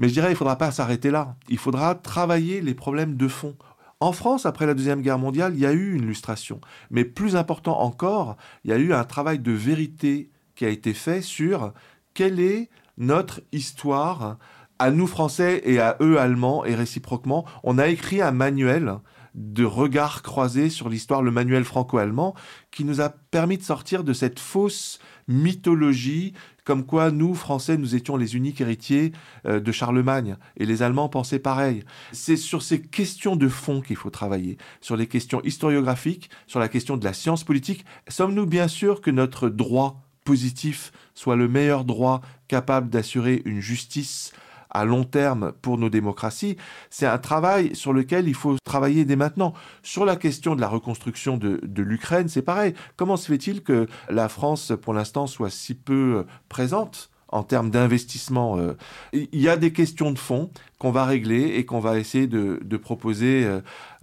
Mais 0.00 0.08
je 0.08 0.14
dirais, 0.14 0.28
il 0.28 0.32
ne 0.32 0.36
faudra 0.36 0.56
pas 0.56 0.72
s'arrêter 0.72 1.12
là. 1.12 1.36
Il 1.48 1.58
faudra 1.58 1.94
travailler 1.94 2.60
les 2.60 2.74
problèmes 2.74 3.16
de 3.16 3.28
fond. 3.28 3.54
En 4.00 4.12
France, 4.12 4.46
après 4.46 4.66
la 4.66 4.74
Deuxième 4.74 5.02
Guerre 5.02 5.18
mondiale, 5.18 5.54
il 5.54 5.60
y 5.60 5.66
a 5.66 5.72
eu 5.72 5.94
une 5.94 6.06
lustration. 6.06 6.60
Mais 6.90 7.04
plus 7.04 7.34
important 7.34 7.80
encore, 7.80 8.36
il 8.62 8.70
y 8.70 8.72
a 8.72 8.76
eu 8.76 8.92
un 8.92 9.02
travail 9.02 9.40
de 9.40 9.50
vérité 9.50 10.30
qui 10.54 10.64
a 10.64 10.68
été 10.68 10.94
fait 10.94 11.20
sur 11.20 11.72
quelle 12.14 12.38
est 12.38 12.70
notre 12.96 13.40
histoire 13.50 14.38
à 14.78 14.92
nous 14.92 15.08
Français 15.08 15.62
et 15.64 15.80
à 15.80 15.96
eux 16.00 16.20
Allemands 16.20 16.64
et 16.64 16.76
réciproquement. 16.76 17.44
On 17.64 17.76
a 17.76 17.88
écrit 17.88 18.22
un 18.22 18.30
manuel 18.30 18.98
de 19.34 19.64
regard 19.64 20.22
croisé 20.22 20.70
sur 20.70 20.88
l'histoire, 20.88 21.22
le 21.22 21.30
manuel 21.30 21.64
franco-allemand, 21.64 22.34
qui 22.70 22.84
nous 22.84 23.00
a 23.00 23.08
permis 23.08 23.58
de 23.58 23.62
sortir 23.62 24.04
de 24.04 24.12
cette 24.12 24.40
fausse 24.40 24.98
mythologie 25.28 26.32
comme 26.68 26.84
quoi 26.84 27.10
nous, 27.10 27.34
Français, 27.34 27.78
nous 27.78 27.94
étions 27.94 28.18
les 28.18 28.36
uniques 28.36 28.60
héritiers 28.60 29.12
euh, 29.46 29.58
de 29.58 29.72
Charlemagne, 29.72 30.36
et 30.58 30.66
les 30.66 30.82
Allemands 30.82 31.08
pensaient 31.08 31.38
pareil. 31.38 31.82
C'est 32.12 32.36
sur 32.36 32.60
ces 32.62 32.82
questions 32.82 33.36
de 33.36 33.48
fond 33.48 33.80
qu'il 33.80 33.96
faut 33.96 34.10
travailler, 34.10 34.58
sur 34.82 34.94
les 34.94 35.06
questions 35.06 35.40
historiographiques, 35.44 36.28
sur 36.46 36.60
la 36.60 36.68
question 36.68 36.98
de 36.98 37.04
la 37.06 37.14
science 37.14 37.42
politique. 37.42 37.86
Sommes-nous 38.08 38.44
bien 38.44 38.68
sûr 38.68 39.00
que 39.00 39.10
notre 39.10 39.48
droit 39.48 40.02
positif 40.24 40.92
soit 41.14 41.36
le 41.36 41.48
meilleur 41.48 41.86
droit 41.86 42.20
capable 42.48 42.90
d'assurer 42.90 43.40
une 43.46 43.60
justice 43.60 44.32
à 44.70 44.84
long 44.84 45.04
terme 45.04 45.52
pour 45.62 45.78
nos 45.78 45.90
démocraties, 45.90 46.56
c'est 46.90 47.06
un 47.06 47.18
travail 47.18 47.74
sur 47.74 47.92
lequel 47.92 48.28
il 48.28 48.34
faut 48.34 48.56
travailler 48.64 49.04
dès 49.04 49.16
maintenant. 49.16 49.54
Sur 49.82 50.04
la 50.04 50.16
question 50.16 50.54
de 50.54 50.60
la 50.60 50.68
reconstruction 50.68 51.36
de, 51.36 51.82
l'Ukraine, 51.82 52.28
c'est 52.28 52.42
pareil. 52.42 52.74
Comment 52.96 53.16
se 53.16 53.26
fait-il 53.26 53.62
que 53.62 53.86
la 54.10 54.28
France, 54.28 54.72
pour 54.80 54.94
l'instant, 54.94 55.26
soit 55.26 55.50
si 55.50 55.74
peu 55.74 56.18
euh, 56.18 56.22
présente 56.48 57.10
en 57.30 57.42
termes 57.42 57.68
d'investissement. 57.68 58.56
Euh, 58.56 58.72
il 59.12 59.28
y 59.32 59.50
a 59.50 59.58
des 59.58 59.70
questions 59.70 60.12
de 60.12 60.18
fond 60.18 60.50
qu'on 60.78 60.90
va 60.90 61.04
régler 61.04 61.56
et 61.56 61.66
qu'on 61.66 61.78
va 61.78 61.98
essayer 61.98 62.26
de, 62.26 62.76
proposer 62.78 63.46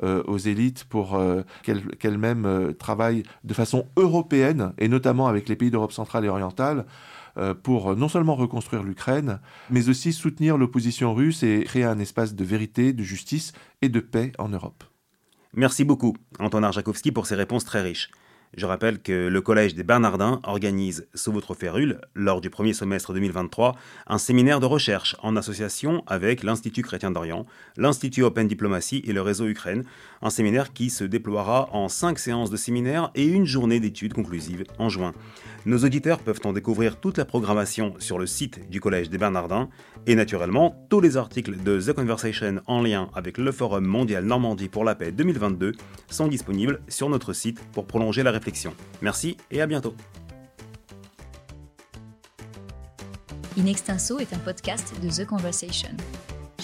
euh, 0.04 0.22
aux 0.28 0.38
élites 0.38 0.84
pour 0.84 1.20
qu'elles-mêmes 1.64 2.76
travaillent 2.78 3.24
de 3.44 3.54
façon 3.56 3.88
européenne, 3.98 4.74
et 4.78 4.88
notamment 4.88 5.26
avec 5.26 5.50
les 5.50 5.56
pays 5.56 5.72
d'Europe 5.72 5.92
centrale 5.92 6.26
et 6.26 6.30
orientale, 6.30 6.86
pour 7.64 7.96
non 7.96 8.08
seulement 8.08 8.36
reconstruire 8.36 8.84
l'Ukraine, 8.84 9.40
mais 9.70 9.90
aussi 9.90 10.14
soutenir 10.14 10.58
l'opposition 10.58 11.14
russe 11.14 11.44
et 11.44 11.64
créer 11.64 11.84
un 11.84 12.00
espace 12.00 12.36
de 12.36 12.44
vérité, 12.44 12.94
de 12.94 13.04
justice 13.04 13.54
et 13.82 13.90
de 13.90 14.00
paix 14.00 14.32
en 14.38 14.50
Europe. 14.50 14.84
Merci 15.54 15.84
beaucoup, 15.86 16.16
Anton 16.40 16.64
Arjakovski, 16.64 17.12
pour 17.12 17.28
ces 17.28 17.36
réponses 17.36 17.66
très 17.66 17.82
riches. 17.82 18.10
Je 18.58 18.66
rappelle 18.66 19.02
que 19.02 19.28
le 19.28 19.42
Collège 19.42 19.76
des 19.76 19.84
Bernardins 19.84 20.40
organise, 20.44 21.08
sous 21.14 21.34
votre 21.34 21.54
férule, 21.56 22.00
lors 22.14 22.40
du 22.40 22.50
premier 22.50 22.74
semestre 22.74 23.14
2023, 23.14 23.76
un 24.08 24.18
séminaire 24.18 24.62
de 24.62 24.66
recherche 24.66 25.18
en 25.22 25.36
association 25.36 26.04
avec 26.08 26.42
l'Institut 26.42 26.82
chrétien 26.82 27.12
d'Orient, 27.12 27.46
l'Institut 27.76 28.24
Open 28.24 28.48
Diplomatie 28.48 29.02
et 29.06 29.12
le 29.12 29.22
réseau 29.22 29.48
Ukraine. 29.48 29.84
Un 30.26 30.32
séminaire 30.32 30.74
qui 30.74 30.90
se 30.90 31.04
déploiera 31.04 31.70
en 31.72 31.88
cinq 31.88 32.18
séances 32.18 32.50
de 32.50 32.58
séminaire 32.58 33.12
et 33.14 33.26
une 33.26 33.46
journée 33.46 33.80
d'études 33.80 34.14
conclusives 34.14 34.64
en 34.80 34.90
juin. 34.90 35.14
Nos 35.68 35.78
auditeurs 35.86 36.18
peuvent 36.18 36.40
en 36.46 36.52
découvrir 36.52 37.00
toute 37.00 37.20
la 37.20 37.26
programmation 37.26 37.94
sur 38.00 38.18
le 38.18 38.26
site 38.26 38.68
du 38.72 38.82
Collège 38.82 39.12
des 39.12 39.20
Bernardins 39.20 39.70
et 40.08 40.16
naturellement 40.16 40.84
tous 40.90 41.00
les 41.00 41.16
articles 41.16 41.62
de 41.62 41.80
The 41.80 41.94
Conversation 41.94 42.60
en 42.66 42.82
lien 42.82 43.12
avec 43.14 43.38
le 43.38 43.52
Forum 43.52 43.86
mondial 43.86 44.26
Normandie 44.26 44.68
pour 44.68 44.84
la 44.84 44.96
paix 44.96 45.12
2022 45.12 45.74
sont 46.10 46.28
disponibles 46.28 46.82
sur 46.88 47.08
notre 47.08 47.34
site 47.34 47.64
pour 47.72 47.86
prolonger 47.86 48.24
la 48.24 48.32
réflexion. 48.32 48.74
Merci 49.04 49.38
et 49.52 49.62
à 49.62 49.68
bientôt. 49.68 49.94
In 53.60 53.68
Extenso 53.68 54.18
est 54.18 54.34
un 54.34 54.40
podcast 54.40 54.92
de 55.04 55.08
The 55.08 55.28
Conversation. 55.28 55.96